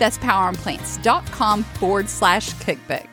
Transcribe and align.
That's 0.00 0.18
poweronplants.com 0.18 1.62
forward 1.62 2.08
slash 2.08 2.52
cookbook. 2.54 3.06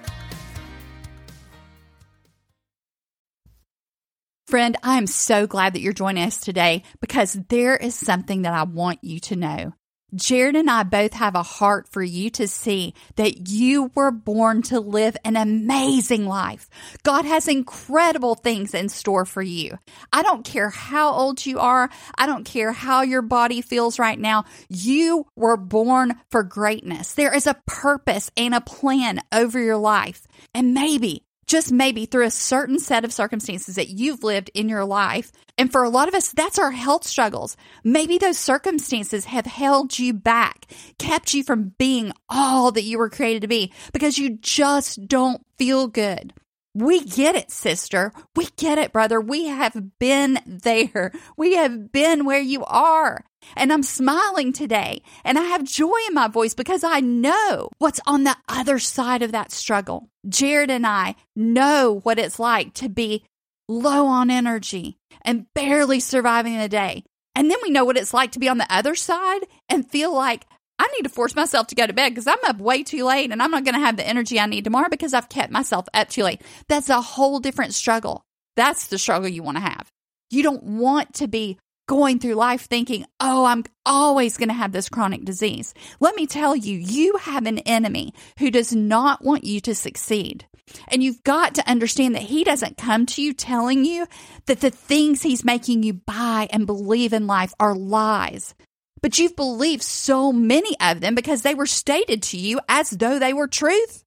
Friend, 4.47 4.77
I 4.81 4.97
am 4.97 5.07
so 5.07 5.45
glad 5.45 5.73
that 5.73 5.81
you're 5.81 5.91
joining 5.91 6.23
us 6.23 6.39
today 6.39 6.83
because 7.01 7.33
there 7.49 7.75
is 7.75 7.93
something 7.93 8.43
that 8.43 8.53
I 8.53 8.63
want 8.63 9.03
you 9.03 9.19
to 9.19 9.35
know. 9.35 9.73
Jarrod 10.15 10.57
and 10.57 10.69
I 10.69 10.83
both 10.83 11.11
have 11.13 11.35
a 11.35 11.43
heart 11.43 11.89
for 11.89 12.01
you 12.01 12.29
to 12.31 12.47
see 12.47 12.93
that 13.17 13.49
you 13.49 13.91
were 13.93 14.11
born 14.11 14.61
to 14.63 14.79
live 14.79 15.17
an 15.25 15.35
amazing 15.35 16.25
life. 16.25 16.69
God 17.03 17.25
has 17.25 17.49
incredible 17.49 18.35
things 18.35 18.73
in 18.73 18.87
store 18.87 19.25
for 19.25 19.41
you. 19.41 19.77
I 20.13 20.23
don't 20.23 20.45
care 20.45 20.69
how 20.69 21.11
old 21.11 21.45
you 21.45 21.59
are. 21.59 21.89
I 22.17 22.25
don't 22.25 22.45
care 22.45 22.71
how 22.71 23.01
your 23.01 23.21
body 23.21 23.61
feels 23.61 23.99
right 23.99 24.17
now. 24.17 24.45
You 24.69 25.27
were 25.35 25.57
born 25.57 26.15
for 26.31 26.41
greatness. 26.41 27.13
There 27.13 27.35
is 27.35 27.45
a 27.45 27.61
purpose 27.65 28.31
and 28.37 28.55
a 28.55 28.61
plan 28.61 29.19
over 29.33 29.59
your 29.59 29.77
life. 29.77 30.25
And 30.53 30.73
maybe 30.73 31.26
just 31.47 31.71
maybe 31.71 32.05
through 32.05 32.25
a 32.25 32.31
certain 32.31 32.77
set 32.77 33.05
of 33.05 33.13
circumstances 33.13 33.75
that 33.75 33.89
you've 33.89 34.23
lived 34.23 34.51
in 34.53 34.69
your 34.69 34.85
life. 34.85 35.31
And 35.57 35.71
for 35.71 35.83
a 35.83 35.89
lot 35.89 36.07
of 36.07 36.13
us, 36.13 36.31
that's 36.31 36.59
our 36.59 36.71
health 36.71 37.05
struggles. 37.05 37.57
Maybe 37.83 38.17
those 38.17 38.37
circumstances 38.37 39.25
have 39.25 39.45
held 39.45 39.97
you 39.97 40.13
back, 40.13 40.67
kept 40.99 41.33
you 41.33 41.43
from 41.43 41.73
being 41.77 42.11
all 42.29 42.71
that 42.73 42.83
you 42.83 42.97
were 42.99 43.09
created 43.09 43.41
to 43.41 43.47
be 43.47 43.73
because 43.93 44.19
you 44.19 44.37
just 44.37 45.07
don't 45.07 45.43
feel 45.57 45.87
good. 45.87 46.33
We 46.75 47.03
get 47.03 47.35
it, 47.35 47.49
sister. 47.49 48.11
We 48.35 48.49
get 48.55 48.77
it, 48.77 48.93
brother. 48.93 49.19
We 49.19 49.45
have 49.47 49.97
been 49.97 50.39
there. 50.45 51.11
We 51.35 51.55
have 51.55 51.91
been 51.91 52.23
where 52.23 52.39
you 52.39 52.63
are. 52.65 53.25
And 53.55 53.71
I'm 53.71 53.83
smiling 53.83 54.53
today 54.53 55.01
and 55.23 55.37
I 55.37 55.43
have 55.43 55.63
joy 55.63 55.97
in 56.07 56.13
my 56.13 56.27
voice 56.27 56.53
because 56.53 56.83
I 56.83 56.99
know 56.99 57.69
what's 57.77 57.99
on 58.05 58.23
the 58.23 58.35
other 58.47 58.79
side 58.79 59.21
of 59.21 59.31
that 59.31 59.51
struggle. 59.51 60.09
Jarrod 60.27 60.69
and 60.69 60.85
I 60.85 61.15
know 61.35 61.99
what 62.03 62.19
it's 62.19 62.39
like 62.39 62.73
to 62.75 62.89
be 62.89 63.23
low 63.67 64.05
on 64.07 64.29
energy 64.29 64.97
and 65.23 65.45
barely 65.53 65.99
surviving 65.99 66.57
the 66.57 66.69
day. 66.69 67.03
And 67.35 67.51
then 67.51 67.57
we 67.61 67.69
know 67.69 67.85
what 67.85 67.97
it's 67.97 68.13
like 68.13 68.31
to 68.31 68.39
be 68.39 68.49
on 68.49 68.57
the 68.57 68.73
other 68.73 68.95
side 68.95 69.41
and 69.69 69.89
feel 69.89 70.13
like 70.13 70.45
I 70.79 70.87
need 70.95 71.03
to 71.03 71.09
force 71.09 71.35
myself 71.35 71.67
to 71.67 71.75
go 71.75 71.87
to 71.87 71.93
bed 71.93 72.09
because 72.09 72.27
I'm 72.27 72.43
up 72.45 72.59
way 72.59 72.83
too 72.83 73.03
late 73.03 73.31
and 73.31 73.41
I'm 73.41 73.51
not 73.51 73.63
going 73.63 73.75
to 73.75 73.81
have 73.81 73.97
the 73.97 74.07
energy 74.07 74.39
I 74.39 74.45
need 74.45 74.63
tomorrow 74.63 74.89
because 74.89 75.13
I've 75.13 75.29
kept 75.29 75.51
myself 75.51 75.87
up 75.93 76.09
too 76.09 76.23
late. 76.23 76.41
That's 76.67 76.89
a 76.89 77.01
whole 77.01 77.39
different 77.39 77.73
struggle. 77.73 78.23
That's 78.55 78.87
the 78.87 78.97
struggle 78.97 79.27
you 79.27 79.43
want 79.43 79.57
to 79.57 79.63
have. 79.63 79.91
You 80.29 80.43
don't 80.43 80.63
want 80.63 81.15
to 81.15 81.27
be 81.27 81.57
going 81.87 82.19
through 82.19 82.35
life 82.35 82.61
thinking, 82.61 83.05
oh, 83.19 83.45
I'm 83.45 83.63
always 83.85 84.37
going 84.37 84.49
to 84.49 84.53
have 84.53 84.73
this 84.73 84.89
chronic 84.89 85.25
disease. 85.25 85.73
Let 85.99 86.15
me 86.15 86.27
tell 86.27 86.55
you, 86.55 86.77
you 86.77 87.17
have 87.17 87.45
an 87.45 87.59
enemy 87.59 88.13
who 88.39 88.51
does 88.51 88.75
not 88.75 89.23
want 89.23 89.45
you 89.45 89.61
to 89.61 89.73
succeed. 89.73 90.45
And 90.89 91.01
you've 91.01 91.23
got 91.23 91.55
to 91.55 91.69
understand 91.69 92.15
that 92.15 92.23
he 92.23 92.43
doesn't 92.43 92.77
come 92.77 93.05
to 93.07 93.21
you 93.21 93.33
telling 93.33 93.85
you 93.85 94.05
that 94.47 94.59
the 94.59 94.69
things 94.69 95.21
he's 95.21 95.45
making 95.45 95.83
you 95.83 95.93
buy 95.93 96.49
and 96.51 96.67
believe 96.67 97.13
in 97.13 97.25
life 97.25 97.53
are 97.59 97.73
lies. 97.73 98.53
But 99.01 99.17
you've 99.17 99.35
believed 99.35 99.83
so 99.83 100.33
many 100.33 100.75
of 100.81 100.99
them 100.99 101.15
because 101.15 101.41
they 101.41 101.55
were 101.55 101.65
stated 101.65 102.21
to 102.23 102.37
you 102.37 102.59
as 102.67 102.89
though 102.89 103.17
they 103.17 103.31
were 103.33 103.47
truth. 103.47 104.03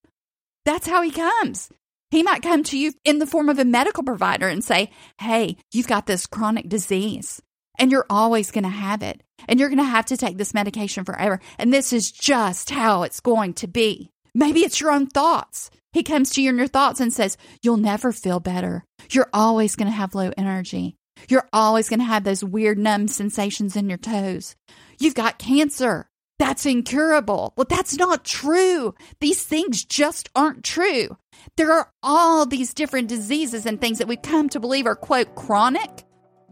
That's 0.66 0.86
how 0.86 1.00
he 1.00 1.10
comes. 1.10 1.70
He 2.10 2.22
might 2.22 2.42
come 2.42 2.64
to 2.64 2.78
you 2.78 2.92
in 3.04 3.20
the 3.20 3.26
form 3.26 3.48
of 3.48 3.58
a 3.58 3.64
medical 3.64 4.02
provider 4.02 4.48
and 4.48 4.62
say, 4.62 4.90
Hey, 5.18 5.56
you've 5.72 5.86
got 5.86 6.06
this 6.06 6.26
chronic 6.26 6.68
disease 6.68 7.40
and 7.80 7.90
you're 7.90 8.06
always 8.10 8.50
going 8.50 8.64
to 8.64 8.70
have 8.70 9.02
it. 9.02 9.22
And 9.48 9.58
you're 9.58 9.70
going 9.70 9.78
to 9.78 9.84
have 9.84 10.06
to 10.06 10.16
take 10.16 10.36
this 10.36 10.54
medication 10.54 11.04
forever. 11.04 11.40
And 11.58 11.72
this 11.72 11.92
is 11.92 12.12
just 12.12 12.70
how 12.70 13.02
it's 13.02 13.20
going 13.20 13.54
to 13.54 13.66
be. 13.66 14.10
Maybe 14.34 14.60
it's 14.60 14.80
your 14.80 14.92
own 14.92 15.06
thoughts. 15.06 15.70
He 15.92 16.04
comes 16.04 16.30
to 16.30 16.42
you 16.42 16.50
in 16.50 16.58
your 16.58 16.68
thoughts 16.68 17.00
and 17.00 17.12
says, 17.12 17.36
You'll 17.62 17.78
never 17.78 18.12
feel 18.12 18.38
better. 18.38 18.84
You're 19.10 19.30
always 19.32 19.74
going 19.74 19.90
to 19.90 19.96
have 19.96 20.14
low 20.14 20.30
energy. 20.36 20.96
You're 21.28 21.48
always 21.52 21.88
going 21.88 21.98
to 21.98 22.04
have 22.04 22.22
those 22.22 22.44
weird 22.44 22.78
numb 22.78 23.08
sensations 23.08 23.74
in 23.74 23.88
your 23.88 23.98
toes. 23.98 24.54
You've 24.98 25.14
got 25.14 25.38
cancer. 25.38 26.08
That's 26.38 26.64
incurable. 26.64 27.54
Well, 27.56 27.66
that's 27.68 27.96
not 27.96 28.24
true. 28.24 28.94
These 29.20 29.42
things 29.42 29.84
just 29.84 30.28
aren't 30.34 30.64
true. 30.64 31.16
There 31.56 31.72
are 31.72 31.90
all 32.02 32.46
these 32.46 32.72
different 32.72 33.08
diseases 33.08 33.66
and 33.66 33.80
things 33.80 33.98
that 33.98 34.08
we've 34.08 34.22
come 34.22 34.48
to 34.50 34.60
believe 34.60 34.86
are, 34.86 34.94
quote, 34.94 35.34
chronic 35.34 36.04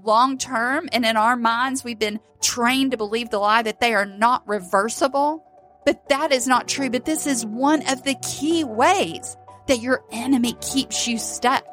long 0.08 0.38
term. 0.38 0.88
And 0.90 1.04
in 1.04 1.16
our 1.16 1.36
minds, 1.36 1.84
we've 1.84 1.98
been 1.98 2.18
trained 2.40 2.90
to 2.90 2.96
believe 2.96 3.30
the 3.30 3.38
lie 3.38 3.62
that 3.62 3.78
they 3.78 3.94
are 3.94 4.06
not 4.06 4.48
reversible. 4.48 5.44
But 5.86 6.08
that 6.08 6.32
is 6.32 6.48
not 6.48 6.66
true. 6.66 6.90
But 6.90 7.04
this 7.04 7.28
is 7.28 7.46
one 7.46 7.88
of 7.88 8.02
the 8.02 8.16
key 8.16 8.64
ways 8.64 9.36
that 9.68 9.80
your 9.80 10.02
enemy 10.10 10.54
keeps 10.60 11.06
you 11.06 11.18
stuck. 11.18 11.64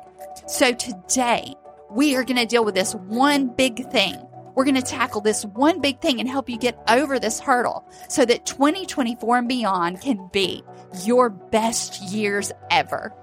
So 0.47 0.73
today, 0.73 1.56
we 1.90 2.16
are 2.16 2.23
going 2.23 2.38
to 2.38 2.46
deal 2.46 2.66
with 2.66 2.75
this 2.75 2.94
one 2.94 3.47
big 3.47 3.90
thing. 3.90 4.16
We're 4.53 4.66
going 4.66 4.75
to 4.75 4.81
tackle 4.81 5.22
this 5.22 5.44
one 5.44 5.81
big 5.81 6.00
thing 6.00 6.19
and 6.19 6.29
help 6.29 6.50
you 6.50 6.57
get 6.57 6.81
over 6.88 7.19
this 7.19 7.40
hurdle 7.40 7.85
so 8.09 8.25
that 8.25 8.46
2024 8.46 9.38
and 9.38 9.50
beyond 9.50 10.02
can 10.02 10.29
be 10.31 10.63
your 11.03 11.29
best 11.29 12.02
years 12.02 12.52
ever. 12.72 13.13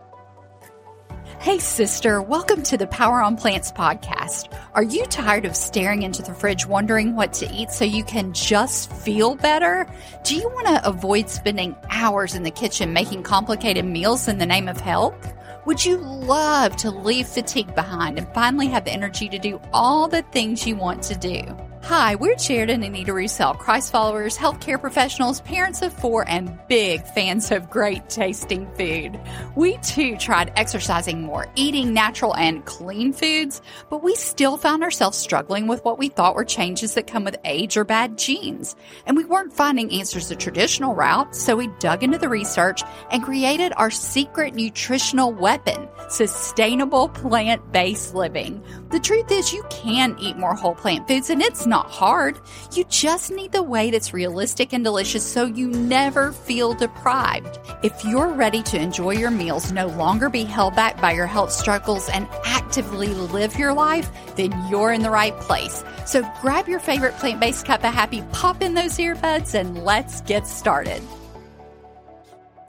Hey, 1.42 1.58
sister, 1.58 2.22
welcome 2.22 2.62
to 2.62 2.76
the 2.76 2.86
Power 2.86 3.20
on 3.20 3.36
Plants 3.36 3.72
podcast. 3.72 4.56
Are 4.74 4.82
you 4.84 5.04
tired 5.06 5.44
of 5.44 5.56
staring 5.56 6.04
into 6.04 6.22
the 6.22 6.32
fridge 6.32 6.66
wondering 6.66 7.16
what 7.16 7.32
to 7.32 7.52
eat 7.52 7.72
so 7.72 7.84
you 7.84 8.04
can 8.04 8.32
just 8.32 8.92
feel 8.92 9.34
better? 9.34 9.92
Do 10.22 10.36
you 10.36 10.48
want 10.50 10.68
to 10.68 10.86
avoid 10.86 11.28
spending 11.28 11.74
hours 11.90 12.36
in 12.36 12.44
the 12.44 12.52
kitchen 12.52 12.92
making 12.92 13.24
complicated 13.24 13.84
meals 13.84 14.28
in 14.28 14.38
the 14.38 14.46
name 14.46 14.68
of 14.68 14.80
health? 14.80 15.34
Would 15.66 15.84
you 15.84 15.96
love 15.96 16.76
to 16.76 16.92
leave 16.92 17.26
fatigue 17.26 17.74
behind 17.74 18.18
and 18.18 18.32
finally 18.32 18.68
have 18.68 18.84
the 18.84 18.92
energy 18.92 19.28
to 19.28 19.38
do 19.40 19.60
all 19.72 20.06
the 20.06 20.22
things 20.22 20.64
you 20.64 20.76
want 20.76 21.02
to 21.02 21.16
do? 21.16 21.42
Hi, 21.86 22.14
we're 22.14 22.36
Jarrod 22.36 22.70
and 22.70 22.84
Anita 22.84 23.12
Roussel, 23.12 23.54
Christ 23.54 23.90
followers, 23.90 24.38
healthcare 24.38 24.80
professionals, 24.80 25.40
parents 25.40 25.82
of 25.82 25.92
four, 25.92 26.24
and 26.28 26.56
big 26.68 27.04
fans 27.08 27.50
of 27.50 27.68
great 27.70 28.08
tasting 28.08 28.72
food. 28.76 29.18
We 29.56 29.78
too 29.78 30.16
tried 30.16 30.52
exercising 30.54 31.22
more, 31.22 31.48
eating 31.56 31.92
natural 31.92 32.36
and 32.36 32.64
clean 32.64 33.12
foods, 33.12 33.60
but 33.90 34.00
we 34.00 34.14
still 34.14 34.56
found 34.56 34.84
ourselves 34.84 35.18
struggling 35.18 35.66
with 35.66 35.84
what 35.84 35.98
we 35.98 36.08
thought 36.08 36.36
were 36.36 36.44
changes 36.44 36.94
that 36.94 37.08
come 37.08 37.24
with 37.24 37.36
age 37.44 37.76
or 37.76 37.84
bad 37.84 38.16
genes. 38.16 38.76
And 39.04 39.16
we 39.16 39.24
weren't 39.24 39.52
finding 39.52 39.92
answers 39.92 40.28
the 40.28 40.36
traditional 40.36 40.94
route, 40.94 41.34
so 41.34 41.56
we 41.56 41.66
dug 41.80 42.04
into 42.04 42.16
the 42.16 42.28
research 42.28 42.82
and 43.10 43.24
created 43.24 43.72
our 43.76 43.90
secret 43.90 44.54
nutritional 44.54 45.32
weapon, 45.32 45.88
sustainable 46.08 47.08
plant 47.08 47.72
based 47.72 48.14
living. 48.14 48.62
The 48.92 49.00
truth 49.00 49.32
is, 49.32 49.54
you 49.54 49.64
can 49.70 50.18
eat 50.20 50.36
more 50.36 50.54
whole 50.54 50.74
plant 50.74 51.08
foods, 51.08 51.30
and 51.30 51.40
it's 51.40 51.66
not 51.66 51.90
hard. 51.90 52.38
You 52.74 52.84
just 52.90 53.30
need 53.30 53.50
the 53.52 53.62
way 53.62 53.90
that's 53.90 54.12
realistic 54.12 54.74
and 54.74 54.84
delicious 54.84 55.24
so 55.24 55.46
you 55.46 55.68
never 55.68 56.30
feel 56.30 56.74
deprived. 56.74 57.58
If 57.82 58.04
you're 58.04 58.28
ready 58.28 58.62
to 58.64 58.78
enjoy 58.78 59.12
your 59.12 59.30
meals, 59.30 59.72
no 59.72 59.86
longer 59.86 60.28
be 60.28 60.44
held 60.44 60.76
back 60.76 61.00
by 61.00 61.12
your 61.12 61.26
health 61.26 61.52
struggles, 61.52 62.10
and 62.10 62.28
actively 62.44 63.08
live 63.08 63.58
your 63.58 63.72
life, 63.72 64.10
then 64.36 64.52
you're 64.68 64.92
in 64.92 65.02
the 65.02 65.10
right 65.10 65.34
place. 65.40 65.82
So 66.04 66.20
grab 66.42 66.68
your 66.68 66.80
favorite 66.80 67.14
plant 67.14 67.40
based 67.40 67.64
cup 67.64 67.84
of 67.84 67.94
happy, 67.94 68.22
pop 68.32 68.60
in 68.60 68.74
those 68.74 68.98
earbuds, 68.98 69.54
and 69.54 69.84
let's 69.84 70.20
get 70.20 70.46
started. 70.46 71.02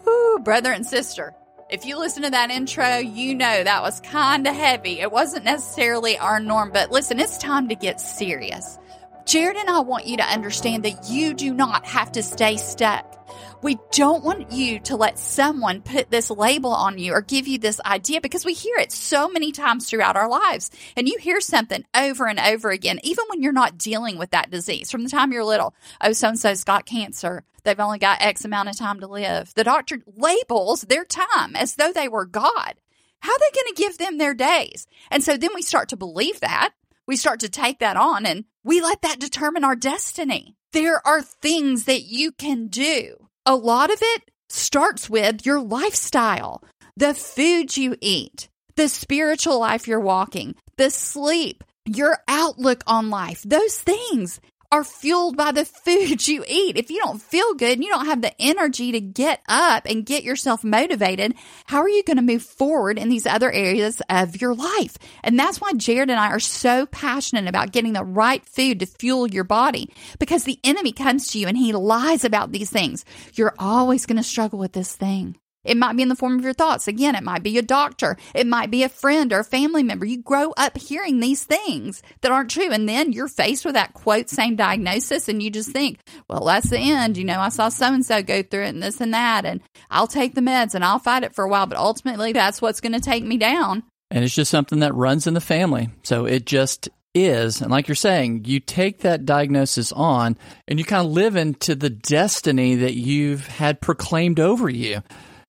Ooh, 0.07 0.39
brother 0.41 0.71
and 0.71 0.85
sister. 0.85 1.35
If 1.73 1.87
you 1.87 1.97
listen 1.97 2.21
to 2.21 2.29
that 2.29 2.51
intro, 2.51 2.97
you 2.97 3.33
know 3.33 3.63
that 3.63 3.81
was 3.81 3.99
kind 4.01 4.45
of 4.45 4.53
heavy. 4.53 4.99
It 4.99 5.11
wasn't 5.11 5.45
necessarily 5.45 6.19
our 6.19 6.39
norm, 6.39 6.69
but 6.71 6.91
listen, 6.91 7.19
it's 7.19 7.35
time 7.39 7.67
to 7.69 7.73
get 7.73 7.99
serious. 7.99 8.77
Jarrod 9.25 9.55
and 9.55 9.71
I 9.71 9.79
want 9.79 10.05
you 10.05 10.17
to 10.17 10.23
understand 10.23 10.85
that 10.85 11.09
you 11.09 11.33
do 11.33 11.51
not 11.51 11.83
have 11.87 12.11
to 12.11 12.21
stay 12.21 12.57
stuck. 12.57 13.22
We 13.63 13.79
don't 13.93 14.25
want 14.25 14.51
you 14.51 14.79
to 14.81 14.97
let 14.97 15.17
someone 15.17 15.83
put 15.83 16.11
this 16.11 16.29
label 16.29 16.71
on 16.71 16.97
you 16.97 17.13
or 17.13 17.21
give 17.21 17.47
you 17.47 17.57
this 17.57 17.79
idea 17.85 18.19
because 18.19 18.43
we 18.43 18.51
hear 18.51 18.75
it 18.75 18.91
so 18.91 19.29
many 19.29 19.53
times 19.53 19.89
throughout 19.89 20.17
our 20.17 20.27
lives. 20.27 20.69
And 20.97 21.07
you 21.07 21.17
hear 21.17 21.39
something 21.39 21.85
over 21.95 22.27
and 22.27 22.41
over 22.41 22.71
again, 22.71 22.99
even 23.03 23.23
when 23.29 23.41
you're 23.41 23.53
not 23.53 23.77
dealing 23.77 24.17
with 24.17 24.31
that 24.31 24.51
disease 24.51 24.91
from 24.91 25.05
the 25.05 25.09
time 25.09 25.31
you're 25.31 25.45
little. 25.45 25.73
Oh, 26.01 26.11
so 26.11 26.27
and 26.27 26.37
so's 26.37 26.65
got 26.65 26.85
cancer. 26.85 27.45
They've 27.63 27.79
only 27.79 27.99
got 27.99 28.21
X 28.21 28.43
amount 28.43 28.67
of 28.67 28.77
time 28.77 28.99
to 28.99 29.07
live. 29.07 29.53
The 29.55 29.63
doctor 29.63 29.99
labels 30.13 30.81
their 30.81 31.05
time 31.05 31.55
as 31.55 31.75
though 31.75 31.93
they 31.93 32.09
were 32.09 32.25
God. 32.25 32.73
How 33.21 33.31
are 33.31 33.39
they 33.39 33.61
going 33.61 33.73
to 33.73 33.81
give 33.81 33.97
them 33.97 34.17
their 34.17 34.33
days? 34.33 34.87
And 35.09 35.23
so 35.23 35.37
then 35.37 35.51
we 35.55 35.61
start 35.61 35.87
to 35.89 35.95
believe 35.95 36.41
that. 36.41 36.71
We 37.07 37.15
start 37.15 37.39
to 37.39 37.49
take 37.49 37.79
that 37.79 37.95
on 37.95 38.25
and 38.25 38.43
we 38.65 38.81
let 38.81 39.03
that 39.03 39.21
determine 39.21 39.63
our 39.63 39.77
destiny. 39.77 40.57
There 40.73 41.01
are 41.07 41.21
things 41.21 41.85
that 41.85 42.01
you 42.01 42.33
can 42.33 42.67
do. 42.67 43.22
A 43.45 43.55
lot 43.55 43.91
of 43.91 43.99
it 44.01 44.31
starts 44.47 45.09
with 45.09 45.45
your 45.45 45.59
lifestyle, 45.59 46.63
the 46.95 47.13
food 47.13 47.75
you 47.75 47.97
eat, 47.99 48.47
the 48.77 48.87
spiritual 48.87 49.59
life 49.59 49.85
you're 49.85 49.99
walking, 49.99 50.55
the 50.77 50.89
sleep, 50.89 51.61
your 51.85 52.19
outlook 52.29 52.85
on 52.87 53.09
life. 53.09 53.43
Those 53.43 53.77
things 53.77 54.39
are 54.73 54.83
fueled 54.83 55.37
by 55.37 55.51
the 55.51 55.65
food 55.65 56.27
you 56.27 56.43
eat. 56.47 56.77
If 56.77 56.89
you 56.89 56.99
don't 56.99 57.21
feel 57.21 57.53
good 57.53 57.73
and 57.73 57.83
you 57.83 57.91
don't 57.91 58.07
have 58.07 58.23
the 58.23 58.33
energy 58.41 58.91
to 58.91 58.99
get 58.99 59.41
up 59.47 59.85
and 59.85 60.03
get 60.03 60.23
yourself 60.23 60.63
motivated, 60.63 61.35
how 61.67 61.77
are 61.77 61.89
you 61.89 62.03
going 62.03 62.17
to 62.17 62.23
move 62.23 62.41
forward 62.41 62.97
in 62.97 63.07
these 63.07 63.27
other 63.27 63.51
areas 63.51 64.01
of 64.09 64.41
your 64.41 64.55
life? 64.55 64.97
And 65.23 65.37
that's 65.37 65.61
why 65.61 65.73
Jarrod 65.73 66.09
and 66.09 66.13
I 66.13 66.29
are 66.29 66.39
so 66.39 66.87
passionate 66.87 67.47
about 67.47 67.71
getting 67.71 67.93
the 67.93 68.03
right 68.03 68.43
food 68.47 68.79
to 68.79 68.87
fuel 68.87 69.27
your 69.27 69.43
body 69.43 69.93
because 70.17 70.43
the 70.43 70.59
enemy 70.63 70.91
comes 70.91 71.27
to 71.29 71.39
you 71.39 71.47
and 71.47 71.55
he 71.55 71.71
lies 71.71 72.25
about 72.25 72.51
these 72.51 72.71
things. 72.71 73.05
You're 73.35 73.53
always 73.59 74.07
going 74.07 74.17
to 74.17 74.23
struggle 74.23 74.57
with 74.57 74.73
this 74.73 74.95
thing. 74.95 75.35
It 75.63 75.77
might 75.77 75.95
be 75.95 76.03
in 76.03 76.09
the 76.09 76.15
form 76.15 76.37
of 76.37 76.43
your 76.43 76.53
thoughts. 76.53 76.87
Again, 76.87 77.15
it 77.15 77.23
might 77.23 77.43
be 77.43 77.57
a 77.57 77.61
doctor. 77.61 78.17
It 78.33 78.47
might 78.47 78.71
be 78.71 78.83
a 78.83 78.89
friend 78.89 79.31
or 79.31 79.39
a 79.39 79.43
family 79.43 79.83
member. 79.83 80.05
You 80.05 80.21
grow 80.21 80.53
up 80.57 80.77
hearing 80.77 81.19
these 81.19 81.43
things 81.43 82.01
that 82.21 82.31
aren't 82.31 82.51
true. 82.51 82.71
And 82.71 82.87
then 82.87 83.11
you're 83.11 83.27
faced 83.27 83.65
with 83.65 83.75
that 83.75 83.93
quote, 83.93 84.29
same 84.29 84.55
diagnosis. 84.55 85.29
And 85.29 85.41
you 85.41 85.49
just 85.49 85.71
think, 85.71 85.99
well, 86.29 86.45
that's 86.45 86.69
the 86.69 86.79
end. 86.79 87.17
You 87.17 87.25
know, 87.25 87.39
I 87.39 87.49
saw 87.49 87.69
so 87.69 87.93
and 87.93 88.05
so 88.05 88.21
go 88.21 88.43
through 88.43 88.65
it 88.65 88.69
and 88.69 88.83
this 88.83 89.01
and 89.01 89.13
that. 89.13 89.45
And 89.45 89.61
I'll 89.89 90.07
take 90.07 90.35
the 90.35 90.41
meds 90.41 90.75
and 90.75 90.83
I'll 90.83 90.99
fight 90.99 91.23
it 91.23 91.35
for 91.35 91.45
a 91.45 91.49
while. 91.49 91.65
But 91.65 91.77
ultimately, 91.77 92.33
that's 92.33 92.61
what's 92.61 92.81
going 92.81 92.93
to 92.93 92.99
take 92.99 93.23
me 93.23 93.37
down. 93.37 93.83
And 94.11 94.23
it's 94.23 94.35
just 94.35 94.51
something 94.51 94.79
that 94.79 94.93
runs 94.93 95.27
in 95.27 95.33
the 95.33 95.41
family. 95.41 95.89
So 96.03 96.25
it 96.25 96.45
just 96.45 96.89
is. 97.15 97.61
And 97.61 97.71
like 97.71 97.87
you're 97.87 97.95
saying, 97.95 98.45
you 98.45 98.59
take 98.59 98.99
that 98.99 99.25
diagnosis 99.25 99.91
on 99.91 100.37
and 100.67 100.79
you 100.79 100.85
kind 100.85 101.05
of 101.05 101.11
live 101.11 101.35
into 101.35 101.75
the 101.75 101.89
destiny 101.89 102.75
that 102.75 102.93
you've 102.93 103.47
had 103.47 103.81
proclaimed 103.81 104.39
over 104.39 104.69
you. 104.69 105.01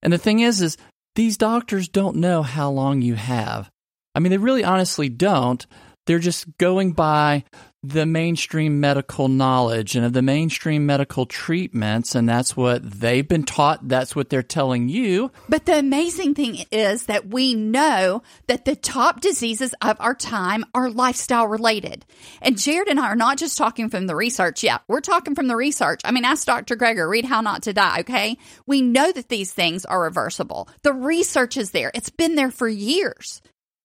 And 0.05 0.13
the 0.13 0.19
thing 0.19 0.41
is, 0.41 0.63
is 0.63 0.77
these 1.17 1.37
doctors 1.37 1.89
don't 1.89 2.17
know 2.17 2.43
how 2.43 2.71
long 2.71 3.03
you 3.03 3.15
have. 3.15 3.71
I 4.15 4.21
mean, 4.21 4.31
they 4.31 4.39
really 4.39 4.63
honestly 4.63 5.09
don't. 5.09 5.67
They're 6.07 6.19
just 6.19 6.57
going 6.59 6.93
by 6.93 7.45
the 7.87 8.07
mainstream 8.07 8.81
medical 8.81 9.29
knowledge 9.29 9.95
and 9.95 10.07
of 10.07 10.15
the 10.15 10.23
mainstream 10.23 10.87
medical 10.87 11.27
treatments, 11.27 12.15
and 12.15 12.27
that's 12.27 12.57
what 12.57 12.83
they've 12.83 13.29
been 13.29 13.45
taught. 13.45 13.87
That's 13.87 14.17
what 14.17 14.31
they're 14.31 14.43
telling 14.43 14.89
you. 14.89 15.31
But 15.51 15.67
the 15.67 15.79
amazing 15.79 16.35
thing 16.35 16.65
is 16.71 17.07
that 17.07 17.27
we 17.29 17.55
know 17.55 18.23
that 18.47 18.65
the 18.65 18.75
top 18.75 19.21
diseases 19.21 19.75
of 19.83 19.99
our 20.01 20.15
time 20.15 20.65
are 20.75 20.89
lifestyle 20.89 21.47
related. 21.47 22.07
And 22.41 22.57
Jarrod 22.57 22.89
and 22.89 22.99
I 22.99 23.09
are 23.09 23.17
not 23.17 23.37
just 23.37 23.59
talking 23.59 23.91
from 23.91 24.07
the 24.07 24.17
research. 24.17 24.63
Yeah, 24.63 24.79
we're 24.89 25.03
talking 25.03 25.35
from 25.35 25.49
the 25.49 25.57
research. 25.57 26.01
I 26.05 26.11
mean, 26.11 26.25
ask 26.25 26.47
Dr. 26.47 26.77
Greger, 26.77 27.07
read 27.07 27.27
How 27.27 27.43
Not 27.43 27.65
to 27.65 27.75
Die, 27.75 28.01
okay? 28.01 28.39
We 28.67 28.81
know 28.81 29.13
that 29.13 29.29
these 29.29 29.53
things 29.53 29.85
are 29.85 30.03
reversible. 30.03 30.69
The 30.85 30.95
research 30.95 31.59
is 31.59 31.73
there, 31.73 31.91
it's 31.95 32.11
been 32.11 32.35
there 32.35 32.51
for 32.51 32.67
years. 32.67 33.43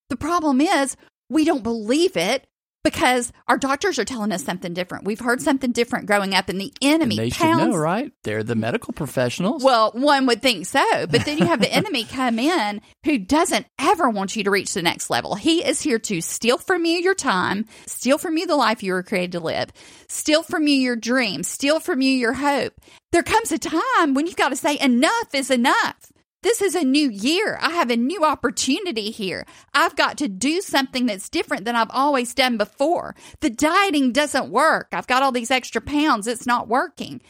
The 0.09 0.15
problem 0.15 0.61
is, 0.61 0.95
we 1.29 1.45
don't 1.45 1.63
believe 1.63 2.17
it 2.17 2.47
because 2.83 3.31
our 3.47 3.57
doctors 3.57 3.99
are 3.99 4.05
telling 4.05 4.31
us 4.31 4.43
something 4.43 4.73
different. 4.73 5.05
We've 5.05 5.19
heard 5.19 5.41
something 5.41 5.71
different 5.71 6.05
growing 6.05 6.33
up, 6.33 6.49
and 6.49 6.59
the 6.59 6.73
enemy 6.81 7.17
and 7.17 7.31
they 7.31 7.35
pounds. 7.35 7.61
should 7.61 7.71
know, 7.71 7.77
right? 7.77 8.11
They're 8.23 8.43
the 8.43 8.55
medical 8.55 8.93
professionals. 8.93 9.63
Well, 9.63 9.91
one 9.93 10.25
would 10.27 10.41
think 10.41 10.65
so, 10.65 11.07
but 11.07 11.25
then 11.25 11.37
you 11.37 11.45
have 11.45 11.59
the 11.59 11.71
enemy 11.71 12.05
come 12.05 12.39
in 12.39 12.81
who 13.03 13.17
doesn't 13.17 13.65
ever 13.79 14.09
want 14.09 14.35
you 14.35 14.43
to 14.43 14.51
reach 14.51 14.73
the 14.73 14.81
next 14.81 15.09
level. 15.09 15.35
He 15.35 15.63
is 15.63 15.81
here 15.81 15.99
to 15.99 16.21
steal 16.21 16.57
from 16.57 16.85
you 16.85 16.99
your 16.99 17.15
time, 17.15 17.65
steal 17.85 18.17
from 18.17 18.37
you 18.37 18.47
the 18.47 18.55
life 18.55 18.83
you 18.83 18.93
were 18.93 19.03
created 19.03 19.33
to 19.33 19.39
live, 19.39 19.69
steal 20.07 20.43
from 20.43 20.67
you 20.67 20.75
your 20.75 20.95
dreams, 20.95 21.47
steal 21.47 21.79
from 21.79 22.01
you 22.01 22.11
your 22.11 22.33
hope. 22.33 22.73
There 23.11 23.23
comes 23.23 23.51
a 23.51 23.57
time 23.57 24.13
when 24.13 24.27
you've 24.27 24.35
got 24.35 24.49
to 24.49 24.55
say 24.55 24.79
enough 24.79 25.33
is 25.33 25.51
enough. 25.51 26.11
This 26.41 26.62
is 26.62 26.74
a 26.74 26.86
new 26.86 27.09
year. 27.09 27.57
I 27.62 27.71
have 27.71 27.91
a 27.91 27.97
new 27.97 28.24
opportunity 28.24 29.12
here. 29.12 29.45
I've 29.74 29.97
got 29.97 30.18
to 30.19 30.30
do 30.30 30.62
something 30.62 31.06
that's 31.06 31.27
different 31.27 31.65
than 31.65 31.75
I've 31.75 31.91
always 31.91 32.33
done 32.33 32.57
before. 32.57 33.13
The 33.41 33.50
dieting 33.50 34.13
doesn't 34.13 34.50
work. 34.50 34.88
I've 34.94 35.07
got 35.07 35.21
all 35.21 35.33
these 35.33 35.51
extra 35.51 35.81
pounds. 35.81 36.27
It's 36.27 36.45
not 36.45 36.69
working. 36.69 37.21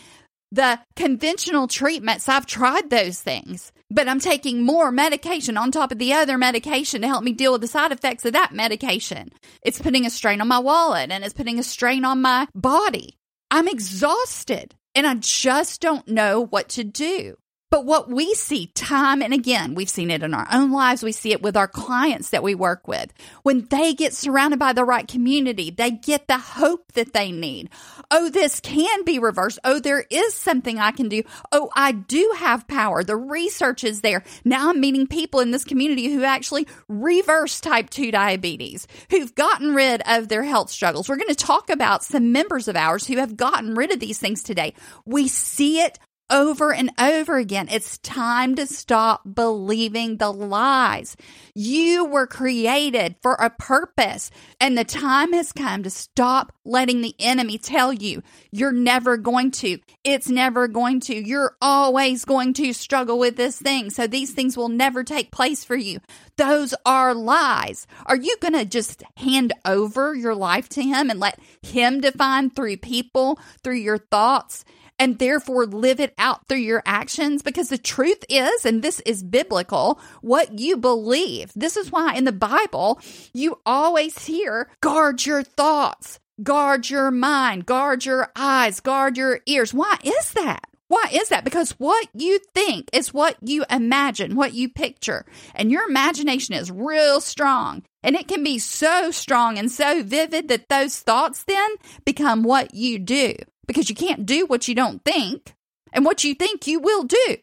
The 0.52 0.80
conventional 0.96 1.68
treatments, 1.68 2.30
I've 2.30 2.46
tried 2.46 2.90
those 2.90 3.20
things, 3.20 3.72
but 3.90 4.08
I'm 4.08 4.20
taking 4.20 4.64
more 4.64 4.92
medication 4.92 5.58
on 5.58 5.72
top 5.72 5.92
of 5.92 6.00
the 6.00 6.14
other 6.14 6.38
medication 6.38 7.02
to 7.02 7.08
help 7.08 7.24
me 7.24 7.34
deal 7.34 7.52
with 7.52 7.62
the 7.62 7.68
side 7.68 7.92
effects 7.92 8.26
of 8.26 8.34
that 8.34 8.54
medication. 8.54 9.32
It's 9.64 9.82
putting 9.82 10.06
a 10.06 10.10
strain 10.12 10.42
on 10.42 10.48
my 10.48 10.60
wallet 10.60 11.12
and 11.12 11.24
it's 11.24 11.34
putting 11.34 11.60
a 11.60 11.64
strain 11.64 12.06
on 12.06 12.22
my 12.22 12.48
body. 12.54 13.18
I'm 13.50 13.68
exhausted 13.68 14.76
and 14.94 15.08
I 15.08 15.16
just 15.16 15.82
don't 15.82 16.08
know 16.08 16.46
what 16.46 16.70
to 16.70 16.84
do. 16.84 17.38
But 17.72 17.86
what 17.86 18.10
we 18.10 18.34
see 18.34 18.68
time 18.68 19.22
and 19.22 19.34
again, 19.34 19.76
we've 19.76 19.90
seen 19.90 20.10
it 20.10 20.24
in 20.24 20.34
our 20.34 20.48
own 20.52 20.72
lives. 20.72 21.04
We 21.04 21.12
see 21.12 21.32
it 21.32 21.42
with 21.42 21.56
our 21.56 21.68
clients 21.68 22.32
that 22.32 22.44
we 22.44 22.56
work 22.56 22.88
with. 22.88 23.14
When 23.44 23.66
they 23.70 23.94
get 23.94 24.14
surrounded 24.14 24.60
by 24.60 24.74
the 24.74 24.84
right 24.84 25.08
community, 25.08 25.70
they 25.70 25.92
get 25.92 26.28
the 26.28 26.40
hope 26.40 26.94
that 26.94 27.14
they 27.14 27.32
need. 27.32 27.70
Oh, 28.10 28.30
this 28.30 28.60
can 28.60 29.04
be 29.04 29.20
reversed. 29.20 29.60
Oh, 29.64 29.80
there 29.80 30.04
is 30.10 30.34
something 30.34 30.80
I 30.80 30.92
can 30.92 31.10
do. 31.10 31.24
Oh, 31.52 31.70
I 31.76 31.92
do 31.92 32.34
have 32.38 32.68
power. 32.68 33.04
The 33.04 33.16
research 33.16 33.84
is 33.84 34.02
there. 34.02 34.24
Now 34.44 34.70
I'm 34.70 34.80
meeting 34.80 35.06
people 35.06 35.40
in 35.40 35.52
this 35.52 35.64
community 35.64 36.12
who 36.12 36.24
actually 36.24 36.68
reverse 36.88 37.62
type 37.62 37.92
2 37.92 38.12
diabetes, 38.12 38.88
who've 39.12 39.34
gotten 39.36 39.76
rid 39.76 40.02
of 40.08 40.28
their 40.28 40.44
health 40.44 40.72
struggles. 40.72 41.08
We're 41.08 41.18
going 41.18 41.28
to 41.30 41.36
talk 41.36 41.70
about 41.70 42.04
some 42.04 42.32
members 42.32 42.68
of 42.68 42.76
ours 42.76 43.06
who 43.06 43.18
have 43.18 43.38
gotten 43.38 43.76
rid 43.76 43.92
of 43.92 44.00
these 44.00 44.18
things 44.18 44.42
today. 44.42 44.74
We 45.06 45.28
see 45.28 45.82
it 45.82 46.00
over 46.30 46.74
and 46.74 46.92
over 47.00 47.38
again. 47.38 47.68
It's 47.70 47.98
time 48.00 48.56
to 48.56 48.68
stop 48.68 49.22
believing 49.34 50.18
the 50.18 50.32
lies. 50.32 51.18
You 51.54 52.06
were 52.06 52.28
created 52.28 53.16
for 53.22 53.34
a 53.34 53.50
purpose, 53.50 54.32
and 54.60 54.78
the 54.78 54.84
time 54.84 55.34
has 55.34 55.52
come 55.52 55.84
to 55.84 55.90
stop 55.90 56.54
letting 56.64 57.02
the 57.02 57.16
enemy 57.20 57.58
tell 57.58 57.92
you 57.92 58.22
you're 58.52 58.72
never 58.72 59.18
going 59.18 59.52
to. 59.52 59.80
It's 60.04 60.30
never 60.30 60.68
going 60.68 61.00
to. 61.02 61.16
You're 61.16 61.56
always 61.62 62.26
going 62.26 62.54
to 62.54 62.74
struggle 62.74 63.20
with 63.20 63.36
this 63.36 63.60
thing. 63.60 63.90
So 63.90 64.08
these 64.08 64.32
things 64.32 64.56
will 64.56 64.70
never 64.70 65.04
take 65.04 65.32
place 65.32 65.64
for 65.64 65.76
you. 65.76 66.00
Those 66.38 66.74
are 66.86 67.14
lies. 67.14 67.88
Are 68.06 68.16
you 68.16 68.36
going 68.40 68.54
to 68.54 68.66
just 68.66 69.04
hand 69.18 69.54
over 69.66 70.16
your 70.16 70.36
life 70.36 70.70
to 70.70 70.82
him 70.82 71.10
and 71.10 71.20
let 71.20 71.40
him 71.62 72.02
define 72.02 72.50
through 72.50 72.78
people, 72.78 73.40
through 73.64 73.76
your 73.76 73.98
thoughts? 73.98 74.64
And 75.00 75.18
therefore 75.18 75.66
live 75.66 76.00
it 76.00 76.14
out 76.18 76.48
through 76.48 76.58
your 76.58 76.84
actions 76.86 77.42
because 77.42 77.70
the 77.70 77.78
truth 77.78 78.24
is, 78.30 78.66
and 78.66 78.84
this 78.84 79.00
is 79.02 79.24
biblical, 79.24 80.00
what 80.22 80.60
you 80.60 80.78
believe. 80.78 81.52
This 81.56 81.78
is 81.78 81.92
why 81.92 82.16
in 82.16 82.26
the 82.26 82.32
Bible, 82.34 83.00
you 83.34 83.60
always 83.66 84.26
hear 84.26 84.70
guard 84.82 85.26
your 85.26 85.42
thoughts, 85.42 86.20
guard 86.44 86.90
your 86.90 87.10
mind, 87.10 87.66
guard 87.66 88.06
your 88.06 88.32
eyes, 88.36 88.82
guard 88.82 89.18
your 89.18 89.40
ears. 89.46 89.74
Why 89.74 89.96
is 90.04 90.34
that? 90.34 90.66
Why 90.90 91.06
is 91.12 91.30
that? 91.30 91.44
Because 91.44 91.72
what 91.74 92.08
you 92.16 92.40
think 92.56 92.90
is 92.92 93.14
what 93.14 93.38
you 93.42 93.64
imagine, 93.70 94.36
what 94.36 94.54
you 94.54 94.70
picture. 94.70 95.24
And 95.54 95.72
your 95.72 95.88
imagination 95.88 96.56
is 96.56 96.72
real 96.72 97.22
strong. 97.22 97.84
And 98.02 98.16
it 98.16 98.28
can 98.28 98.44
be 98.44 98.58
so 98.58 99.12
strong 99.12 99.60
and 99.60 99.72
so 99.72 100.02
vivid 100.02 100.48
that 100.48 100.68
those 100.68 101.00
thoughts 101.00 101.44
then 101.44 101.70
become 102.06 102.42
what 102.42 102.74
you 102.74 102.98
do 102.98 103.36
because 103.70 103.88
you 103.88 103.96
can't 103.96 104.26
do 104.26 104.48
what 104.48 104.68
you 104.68 104.74
don't 104.74 105.06
think. 105.06 105.54
And 105.94 106.04
what 106.04 106.24
you 106.24 106.34
think 106.34 106.66
you 106.66 106.80
will 106.80 107.04
do. 107.04 107.38